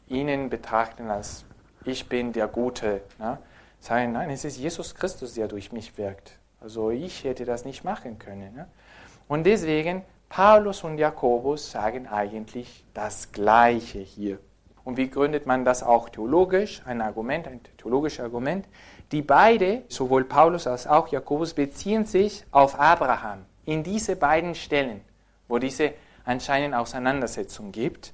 ihnen 0.08 0.50
betrachten 0.50 1.10
als 1.10 1.46
ich 1.86 2.08
bin 2.08 2.32
der 2.32 2.48
Gute. 2.48 3.02
Ne? 3.18 3.40
Sagen, 3.80 4.12
nein, 4.12 4.30
es 4.30 4.46
ist 4.46 4.58
Jesus 4.58 4.94
Christus, 4.94 5.34
der 5.34 5.48
durch 5.48 5.72
mich 5.72 5.98
wirkt. 5.98 6.38
Also 6.60 6.92
ich 6.92 7.24
hätte 7.24 7.46
das 7.46 7.66
nicht 7.66 7.84
machen 7.84 8.20
können. 8.20 8.54
Ne? 8.54 8.68
Und 9.28 9.46
deswegen, 9.46 10.04
Paulus 10.30 10.84
und 10.84 10.98
Jakobus 10.98 11.72
sagen 11.72 12.08
eigentlich 12.08 12.86
das 12.94 13.32
Gleiche 13.32 14.00
hier. 14.00 14.40
Und 14.84 14.98
wie 14.98 15.10
gründet 15.10 15.46
man 15.46 15.64
das 15.64 15.84
auch 15.84 16.10
theologisch? 16.10 16.82
Ein 16.86 17.02
Argument, 17.02 17.48
ein 17.48 17.62
theologisches 17.78 18.20
Argument. 18.20 18.68
Die 19.12 19.22
beide, 19.22 19.84
sowohl 19.90 20.24
Paulus 20.24 20.68
als 20.68 20.88
auch 20.88 21.10
Jakobus, 21.10 21.54
beziehen 21.54 22.06
sich 22.06 22.46
auf 22.52 22.80
Abraham 22.80 23.46
in 23.66 23.84
diese 23.84 24.16
beiden 24.16 24.56
Stellen, 24.56 25.02
wo 25.48 25.60
diese 25.60 25.94
anscheinend 26.26 26.74
Auseinandersetzung 26.74 27.72
gibt. 27.72 28.14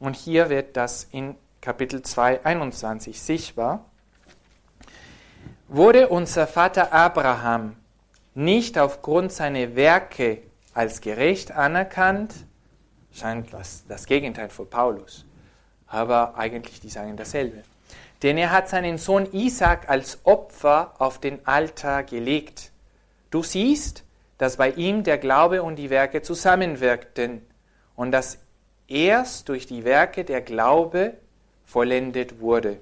Und 0.00 0.16
hier 0.16 0.48
wird 0.48 0.76
das 0.76 1.08
in 1.10 1.34
Kapitel 1.60 2.02
2, 2.02 2.44
21 2.44 3.20
sichtbar. 3.20 3.84
Wurde 5.66 6.08
unser 6.08 6.46
Vater 6.46 6.94
Abraham 6.94 7.76
nicht 8.34 8.78
aufgrund 8.78 9.32
seiner 9.32 9.74
Werke 9.74 10.38
als 10.72 11.00
gerecht 11.00 11.50
anerkannt, 11.50 12.32
scheint 13.12 13.52
das, 13.52 13.84
das 13.88 14.06
Gegenteil 14.06 14.48
von 14.48 14.70
Paulus 14.70 15.27
aber 15.88 16.36
eigentlich 16.36 16.80
die 16.80 16.88
sagen 16.88 17.16
dasselbe. 17.16 17.62
Denn 18.22 18.36
er 18.36 18.50
hat 18.50 18.68
seinen 18.68 18.98
Sohn 18.98 19.32
Isaac 19.32 19.88
als 19.88 20.18
Opfer 20.24 20.94
auf 20.98 21.18
den 21.18 21.46
Altar 21.46 22.02
gelegt. 22.02 22.72
Du 23.30 23.42
siehst, 23.42 24.04
dass 24.38 24.56
bei 24.56 24.70
ihm 24.70 25.04
der 25.04 25.18
Glaube 25.18 25.62
und 25.62 25.76
die 25.76 25.90
Werke 25.90 26.22
zusammenwirkten 26.22 27.42
und 27.96 28.12
dass 28.12 28.38
erst 28.88 29.48
durch 29.48 29.66
die 29.66 29.84
Werke 29.84 30.24
der 30.24 30.40
Glaube 30.40 31.14
vollendet 31.64 32.40
wurde. 32.40 32.80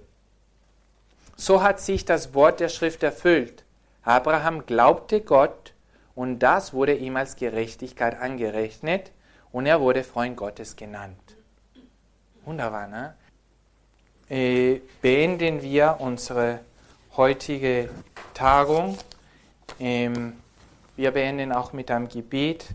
So 1.36 1.62
hat 1.62 1.80
sich 1.80 2.04
das 2.04 2.32
Wort 2.32 2.60
der 2.60 2.68
Schrift 2.68 3.02
erfüllt. 3.02 3.64
Abraham 4.02 4.64
glaubte 4.64 5.20
Gott 5.20 5.74
und 6.14 6.38
das 6.38 6.72
wurde 6.72 6.94
ihm 6.94 7.16
als 7.16 7.36
Gerechtigkeit 7.36 8.18
angerechnet 8.18 9.10
und 9.52 9.66
er 9.66 9.80
wurde 9.80 10.04
Freund 10.04 10.36
Gottes 10.36 10.76
genannt. 10.76 11.35
Wunderbar, 12.46 12.86
ne? 12.86 13.14
Äh, 14.30 14.80
beenden 15.02 15.62
wir 15.62 15.96
unsere 15.98 16.60
heutige 17.16 17.88
Tagung. 18.34 18.96
Ähm, 19.80 20.34
wir 20.94 21.10
beenden 21.10 21.50
auch 21.50 21.72
mit 21.72 21.90
einem 21.90 22.08
Gebet 22.08 22.68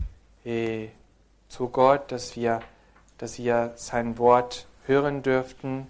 äh, 0.44 0.90
zu 1.48 1.70
Gott, 1.70 2.12
dass 2.12 2.36
wir, 2.36 2.60
dass 3.18 3.40
wir 3.40 3.72
sein 3.78 4.18
Wort 4.18 4.68
hören 4.88 5.24
dürften, 5.24 5.88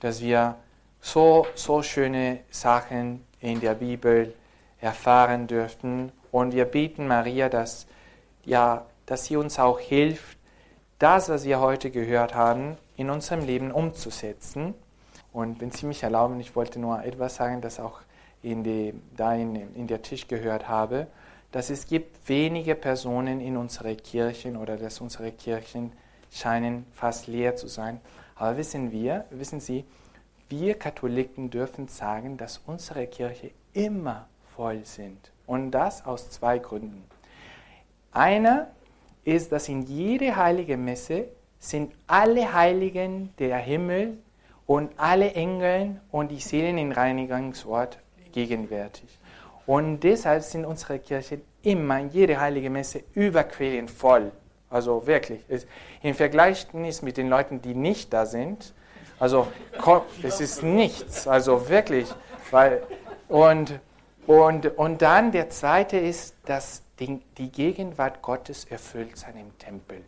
dass 0.00 0.20
wir 0.20 0.56
so, 1.00 1.46
so 1.54 1.82
schöne 1.82 2.40
Sachen 2.50 3.24
in 3.40 3.60
der 3.60 3.76
Bibel 3.76 4.34
erfahren 4.78 5.46
dürften. 5.46 6.12
Und 6.32 6.52
wir 6.52 6.66
beten 6.66 7.08
Maria, 7.08 7.48
dass, 7.48 7.86
ja, 8.44 8.84
dass 9.06 9.24
sie 9.24 9.36
uns 9.38 9.58
auch 9.58 9.80
hilft, 9.80 10.36
das, 10.98 11.30
was 11.30 11.44
wir 11.44 11.60
heute 11.60 11.90
gehört 11.90 12.34
haben, 12.34 12.76
in 13.02 13.10
unserem 13.10 13.44
Leben 13.44 13.70
umzusetzen. 13.72 14.74
Und 15.32 15.60
wenn 15.60 15.72
Sie 15.72 15.86
mich 15.86 16.02
erlauben, 16.02 16.38
ich 16.40 16.54
wollte 16.54 16.78
nur 16.78 17.02
etwas 17.04 17.36
sagen, 17.36 17.60
das 17.60 17.80
auch 17.80 18.00
in 18.42 18.62
die, 18.64 18.94
da 19.16 19.34
in, 19.34 19.56
in 19.74 19.86
der 19.86 20.02
Tisch 20.02 20.28
gehört 20.28 20.68
habe, 20.68 21.08
dass 21.50 21.68
es 21.68 21.86
gibt 21.86 22.28
wenige 22.28 22.74
Personen 22.74 23.40
in 23.40 23.56
unserer 23.56 23.94
Kirchen 23.94 24.56
oder 24.56 24.76
dass 24.76 25.00
unsere 25.00 25.32
Kirchen 25.32 25.92
scheinen 26.30 26.86
fast 26.92 27.26
leer 27.26 27.56
zu 27.56 27.66
sein. 27.66 28.00
Aber 28.36 28.56
wissen 28.56 28.92
wir, 28.92 29.26
wissen 29.30 29.60
Sie, 29.60 29.84
wir 30.48 30.74
Katholiken 30.74 31.50
dürfen 31.50 31.88
sagen, 31.88 32.36
dass 32.36 32.60
unsere 32.66 33.06
Kirche 33.06 33.50
immer 33.72 34.28
voll 34.54 34.84
sind. 34.84 35.32
Und 35.46 35.72
das 35.72 36.06
aus 36.06 36.30
zwei 36.30 36.58
Gründen. 36.58 37.02
Einer 38.12 38.68
ist, 39.24 39.50
dass 39.50 39.68
in 39.68 39.82
jede 39.82 40.36
heilige 40.36 40.76
Messe 40.76 41.28
sind 41.62 41.94
alle 42.08 42.52
Heiligen 42.52 43.32
der 43.38 43.56
Himmel 43.56 44.18
und 44.66 44.90
alle 44.96 45.32
Engel 45.34 46.00
und 46.10 46.32
die 46.32 46.40
Seelen 46.40 46.76
im 46.76 46.90
Reinigungsort 46.90 47.98
gegenwärtig. 48.32 49.08
Und 49.64 50.00
deshalb 50.00 50.42
sind 50.42 50.64
unsere 50.64 50.98
Kirchen 50.98 51.40
immer, 51.62 52.00
jede 52.00 52.40
heilige 52.40 52.68
Messe, 52.68 53.04
überquellend 53.14 53.92
voll. 53.92 54.32
Also 54.70 55.06
wirklich. 55.06 55.40
Im 56.02 56.16
Vergleich 56.16 56.66
mit 56.72 57.16
den 57.16 57.28
Leuten, 57.28 57.62
die 57.62 57.74
nicht 57.74 58.12
da 58.12 58.26
sind, 58.26 58.74
also 59.20 59.46
es 60.24 60.40
ist 60.40 60.64
nichts. 60.64 61.28
Also 61.28 61.68
wirklich. 61.68 62.12
Weil, 62.50 62.82
und, 63.28 63.78
und, 64.26 64.66
und 64.76 65.00
dann 65.00 65.30
der 65.30 65.48
zweite 65.48 65.96
ist, 65.96 66.34
dass 66.44 66.82
die, 66.98 67.20
die 67.38 67.52
Gegenwart 67.52 68.20
Gottes 68.20 68.64
erfüllt 68.64 69.16
seinen 69.16 69.56
Tempel 69.58 70.02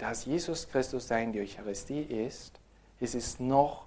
dass 0.00 0.24
Jesus 0.24 0.68
Christus 0.68 1.08
sein 1.08 1.32
die 1.32 1.40
Eucharistie 1.40 2.02
ist, 2.02 2.58
ist 3.00 3.14
es 3.14 3.38
noch 3.38 3.86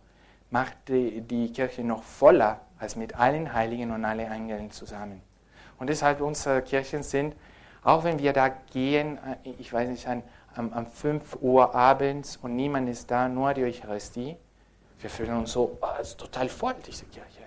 macht 0.53 0.87
die, 0.87 1.21
die 1.21 1.51
Kirche 1.51 1.83
noch 1.83 2.03
voller 2.03 2.61
als 2.77 2.95
mit 2.95 3.15
allen 3.15 3.53
Heiligen 3.53 3.89
und 3.89 4.05
allen 4.05 4.31
Engeln 4.31 4.69
zusammen. 4.69 5.19
Und 5.79 5.89
deshalb 5.89 6.21
unsere 6.21 6.61
Kirchen 6.61 7.01
sind, 7.01 7.35
auch 7.83 8.03
wenn 8.03 8.19
wir 8.19 8.33
da 8.33 8.49
gehen, 8.49 9.17
äh, 9.17 9.49
ich 9.57 9.73
weiß 9.73 9.89
nicht, 9.89 10.07
an, 10.07 10.21
um, 10.55 10.71
um 10.71 10.85
5 10.85 11.37
Uhr 11.41 11.73
abends 11.73 12.37
und 12.37 12.55
niemand 12.55 12.87
ist 12.87 13.09
da, 13.09 13.27
nur 13.27 13.55
die 13.55 13.63
Eucharistie, 13.63 14.37
wir 14.99 15.09
fühlen 15.09 15.35
uns 15.35 15.53
so, 15.53 15.75
oh, 15.81 15.87
es 15.99 16.09
ist 16.09 16.19
total 16.19 16.47
voll, 16.47 16.75
diese 16.85 17.05
Kirche. 17.05 17.41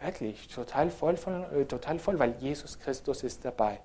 Wirklich, 0.00 0.48
total 0.48 0.90
voll, 0.90 1.18
von, 1.18 1.44
äh, 1.52 1.66
total 1.66 1.98
voll, 1.98 2.18
weil 2.18 2.34
Jesus 2.38 2.78
Christus 2.78 3.22
ist 3.22 3.44
dabei. 3.44 3.80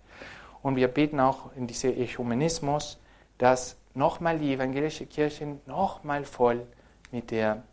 Und 0.64 0.78
wir 0.78 0.88
beten 0.88 1.20
auch 1.20 1.54
in 1.58 1.68
diesem 1.68 1.92
Echumenismus, 2.00 2.98
dass 3.38 3.76
nochmal 3.96 4.40
die 4.40 4.54
evangelische 4.54 5.06
Kirche 5.06 5.58
nochmal 5.66 6.26
voll 6.26 6.68
mit 7.12 7.32
der 7.32 7.64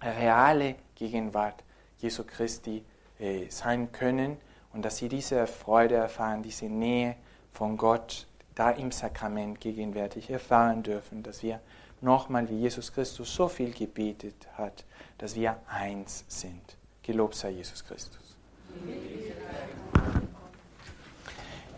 realen 0.00 0.76
Gegenwart 0.94 1.62
Jesu 1.98 2.24
Christi 2.24 2.84
äh, 3.18 3.46
sein 3.48 3.92
können 3.92 4.36
und 4.72 4.84
dass 4.84 4.98
sie 4.98 5.08
diese 5.08 5.46
Freude 5.46 5.96
erfahren, 5.96 6.42
diese 6.42 6.66
Nähe 6.66 7.16
von 7.52 7.76
Gott 7.76 8.26
da 8.54 8.70
im 8.70 8.90
Sakrament 8.90 9.60
gegenwärtig 9.60 10.30
erfahren 10.30 10.82
dürfen, 10.82 11.22
dass 11.22 11.42
wir 11.42 11.60
nochmal, 12.00 12.48
wie 12.48 12.58
Jesus 12.58 12.92
Christus 12.92 13.34
so 13.34 13.48
viel 13.48 13.72
gebetet 13.72 14.46
hat, 14.54 14.84
dass 15.18 15.34
wir 15.34 15.56
eins 15.68 16.24
sind. 16.28 16.76
Gelobt 17.02 17.34
sei 17.34 17.50
Jesus 17.50 17.84
Christus. 17.84 18.36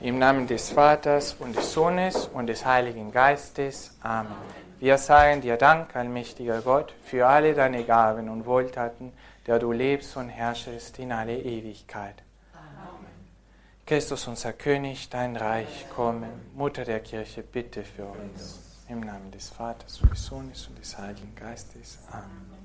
Im 0.01 0.21
Namen 0.21 0.47
des 0.47 0.71
Vaters 0.71 1.35
und 1.41 1.57
des 1.57 1.73
Sohnes 1.73 2.31
und 2.33 2.47
des 2.47 2.65
Heiligen 2.65 3.11
Geistes. 3.11 3.97
Amen. 4.01 4.33
Wir 4.79 4.97
sagen 4.97 5.41
dir 5.41 5.57
Dank, 5.57 5.97
allmächtiger 5.97 6.61
Gott, 6.61 6.95
für 7.05 7.27
alle 7.27 7.53
deine 7.53 7.83
Gaben 7.83 8.29
und 8.29 8.47
Wohltaten, 8.47 9.13
der 9.49 9.59
du 9.59 9.73
lebst 9.73 10.17
und 10.17 10.29
herrschest 10.29 11.01
in 11.01 11.11
alle 11.11 11.37
Ewigkeit. 11.37 12.23
Amen. 12.55 13.11
Christus, 13.87 14.29
unser 14.29 14.53
König, 14.53 15.09
dein 15.11 15.37
Reich 15.37 15.87
komme. 15.97 16.29
Mutter 16.55 16.85
der 16.85 17.01
Kirche, 17.01 17.43
bitte 17.43 17.83
für 17.83 18.05
uns. 18.05 18.61
Im 18.89 19.01
Namen 19.01 19.33
des 19.33 19.49
Vaters 19.49 20.01
und 20.01 20.13
des 20.13 20.25
Sohnes 20.25 20.69
und 20.69 20.79
des 20.79 20.97
Heiligen 20.97 21.35
Geistes. 21.35 21.99
Amen. 22.13 22.58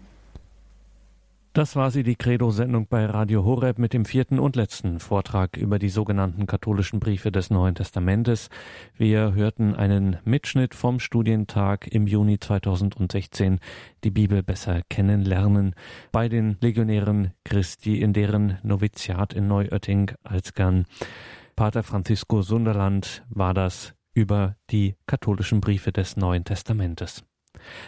Das 1.53 1.75
war 1.75 1.91
sie, 1.91 2.01
die 2.01 2.15
Credo-Sendung 2.15 2.87
bei 2.87 3.05
Radio 3.05 3.45
Horeb 3.45 3.77
mit 3.77 3.93
dem 3.93 4.05
vierten 4.05 4.39
und 4.39 4.55
letzten 4.55 4.99
Vortrag 4.99 5.55
über 5.55 5.77
die 5.77 5.89
sogenannten 5.89 6.47
katholischen 6.47 6.99
Briefe 6.99 7.31
des 7.31 7.51
Neuen 7.51 7.75
Testamentes. 7.75 8.49
Wir 8.97 9.35
hörten 9.35 9.75
einen 9.75 10.17
Mitschnitt 10.25 10.73
vom 10.73 10.99
Studientag 10.99 11.85
im 11.85 12.07
Juni 12.07 12.39
2016, 12.39 13.59
die 14.03 14.09
Bibel 14.09 14.41
besser 14.41 14.81
kennenlernen, 14.89 15.75
bei 16.11 16.27
den 16.27 16.57
Legionären 16.59 17.33
Christi 17.45 18.01
in 18.01 18.13
deren 18.13 18.57
Noviziat 18.63 19.33
in 19.33 19.47
Neuötting 19.47 20.09
als 20.23 20.55
Gern. 20.55 20.87
Pater 21.55 21.83
Francisco 21.83 22.41
Sunderland 22.41 23.23
war 23.29 23.53
das 23.53 23.93
über 24.15 24.55
die 24.71 24.95
katholischen 25.05 25.61
Briefe 25.61 25.91
des 25.91 26.17
Neuen 26.17 26.45
Testamentes. 26.45 27.23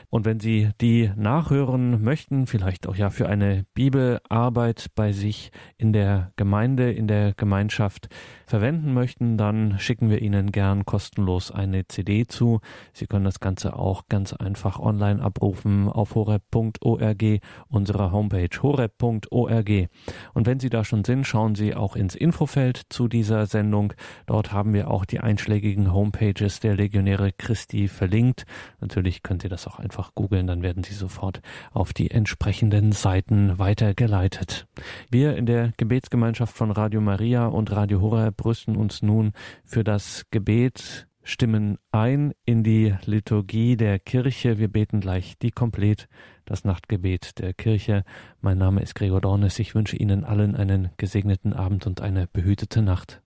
Und 0.10 0.26
wenn 0.26 0.40
Sie 0.40 0.70
die 0.82 1.12
nachhören 1.16 2.04
möchten, 2.04 2.48
vielleicht 2.48 2.88
auch 2.88 2.96
ja 2.96 3.10
für 3.10 3.28
eine 3.28 3.66
Bibelarbeit 3.74 4.88
bei 4.96 5.12
sich 5.12 5.52
in 5.78 5.94
der 5.94 6.32
Gemeinde, 6.36 6.92
in 6.92 7.08
der 7.08 7.34
Gemeinschaft 7.34 8.10
verwenden 8.46 8.94
möchten, 8.94 9.38
dann 9.38 9.80
schicken 9.80 10.10
wir 10.10 10.22
Ihnen 10.22 10.52
gern 10.52 10.86
kostenlos 10.86 11.52
eine 11.52 11.88
CD 11.88 12.26
zu. 12.28 12.60
Sie 12.94 13.08
können 13.08 13.26
das 13.26 13.40
Ganze 13.40 13.76
auch 13.76 14.04
ganz 14.10 14.34
einfach 14.34 14.80
online 14.80 15.22
abrufen 15.22 15.90
auf 15.90 16.16
horeb.org, 16.16 17.24
unserer 17.68 18.12
Homepage 18.12 18.50
horeb.org. 18.62 19.70
Und 20.34 20.48
wenn 20.48 20.60
Sie 20.60 20.70
da 20.70 20.84
schon 20.84 21.04
sind, 21.04 21.26
schauen 21.26 21.56
Sie 21.56 21.76
auch 21.76 21.96
ins 21.96 22.16
Infofeld 22.16 22.82
zu 22.90 23.08
dieser 23.08 23.46
Sendung. 23.46 23.94
Dort 24.28 24.52
haben 24.52 24.74
wir 24.74 24.90
auch 24.90 25.06
die 25.06 25.20
einschlägigen 25.20 25.94
Homepages 25.94 26.60
der 26.60 26.76
Legionäre 26.76 27.32
Christi 27.32 27.88
verlinkt. 27.88 28.46
Natürlich 28.80 29.24
könnt 29.24 29.44
ihr 29.44 29.50
das 29.56 29.68
auch 29.68 29.80
einfach 29.80 30.14
googeln, 30.16 30.48
dann 30.48 30.62
werden 30.62 30.84
Sie 30.84 30.94
sofort 30.94 31.42
auf 31.72 31.94
die 31.94 32.12
entsprechenden 32.12 32.92
Seiten 32.92 33.58
weitergeleitet. 33.58 34.68
Wir 35.10 35.38
in 35.38 35.46
der 35.46 35.72
Gebetsgemeinschaft 35.78 36.56
von 36.56 36.72
Radio 36.72 37.00
Maria 37.00 37.46
und 37.48 37.72
Radio 37.72 38.02
Horeb 38.02 38.44
rüsten 38.44 38.76
uns 38.76 39.02
nun 39.02 39.32
für 39.64 39.86
das 39.86 40.26
Gebet 40.30 41.08
stimmen 41.24 41.78
ein 41.92 42.34
in 42.46 42.64
die 42.64 42.94
Liturgie 43.06 43.78
der 43.78 43.98
Kirche. 43.98 44.60
Wir 44.60 44.68
beten 44.68 45.00
gleich 45.00 45.38
die 45.42 45.52
Komplett, 45.52 46.08
das 46.46 46.66
Nachtgebet 46.66 47.40
der 47.40 47.54
Kirche. 47.54 48.04
Mein 48.42 48.58
Name 48.58 48.82
ist 48.82 48.94
Gregor 48.94 49.22
Dornes. 49.22 49.58
Ich 49.60 49.74
wünsche 49.74 49.96
Ihnen 49.96 50.24
allen 50.24 50.56
einen 50.56 50.90
gesegneten 50.98 51.54
Abend 51.54 51.88
und 51.88 52.02
eine 52.02 52.28
behütete 52.28 52.82
Nacht. 52.82 53.22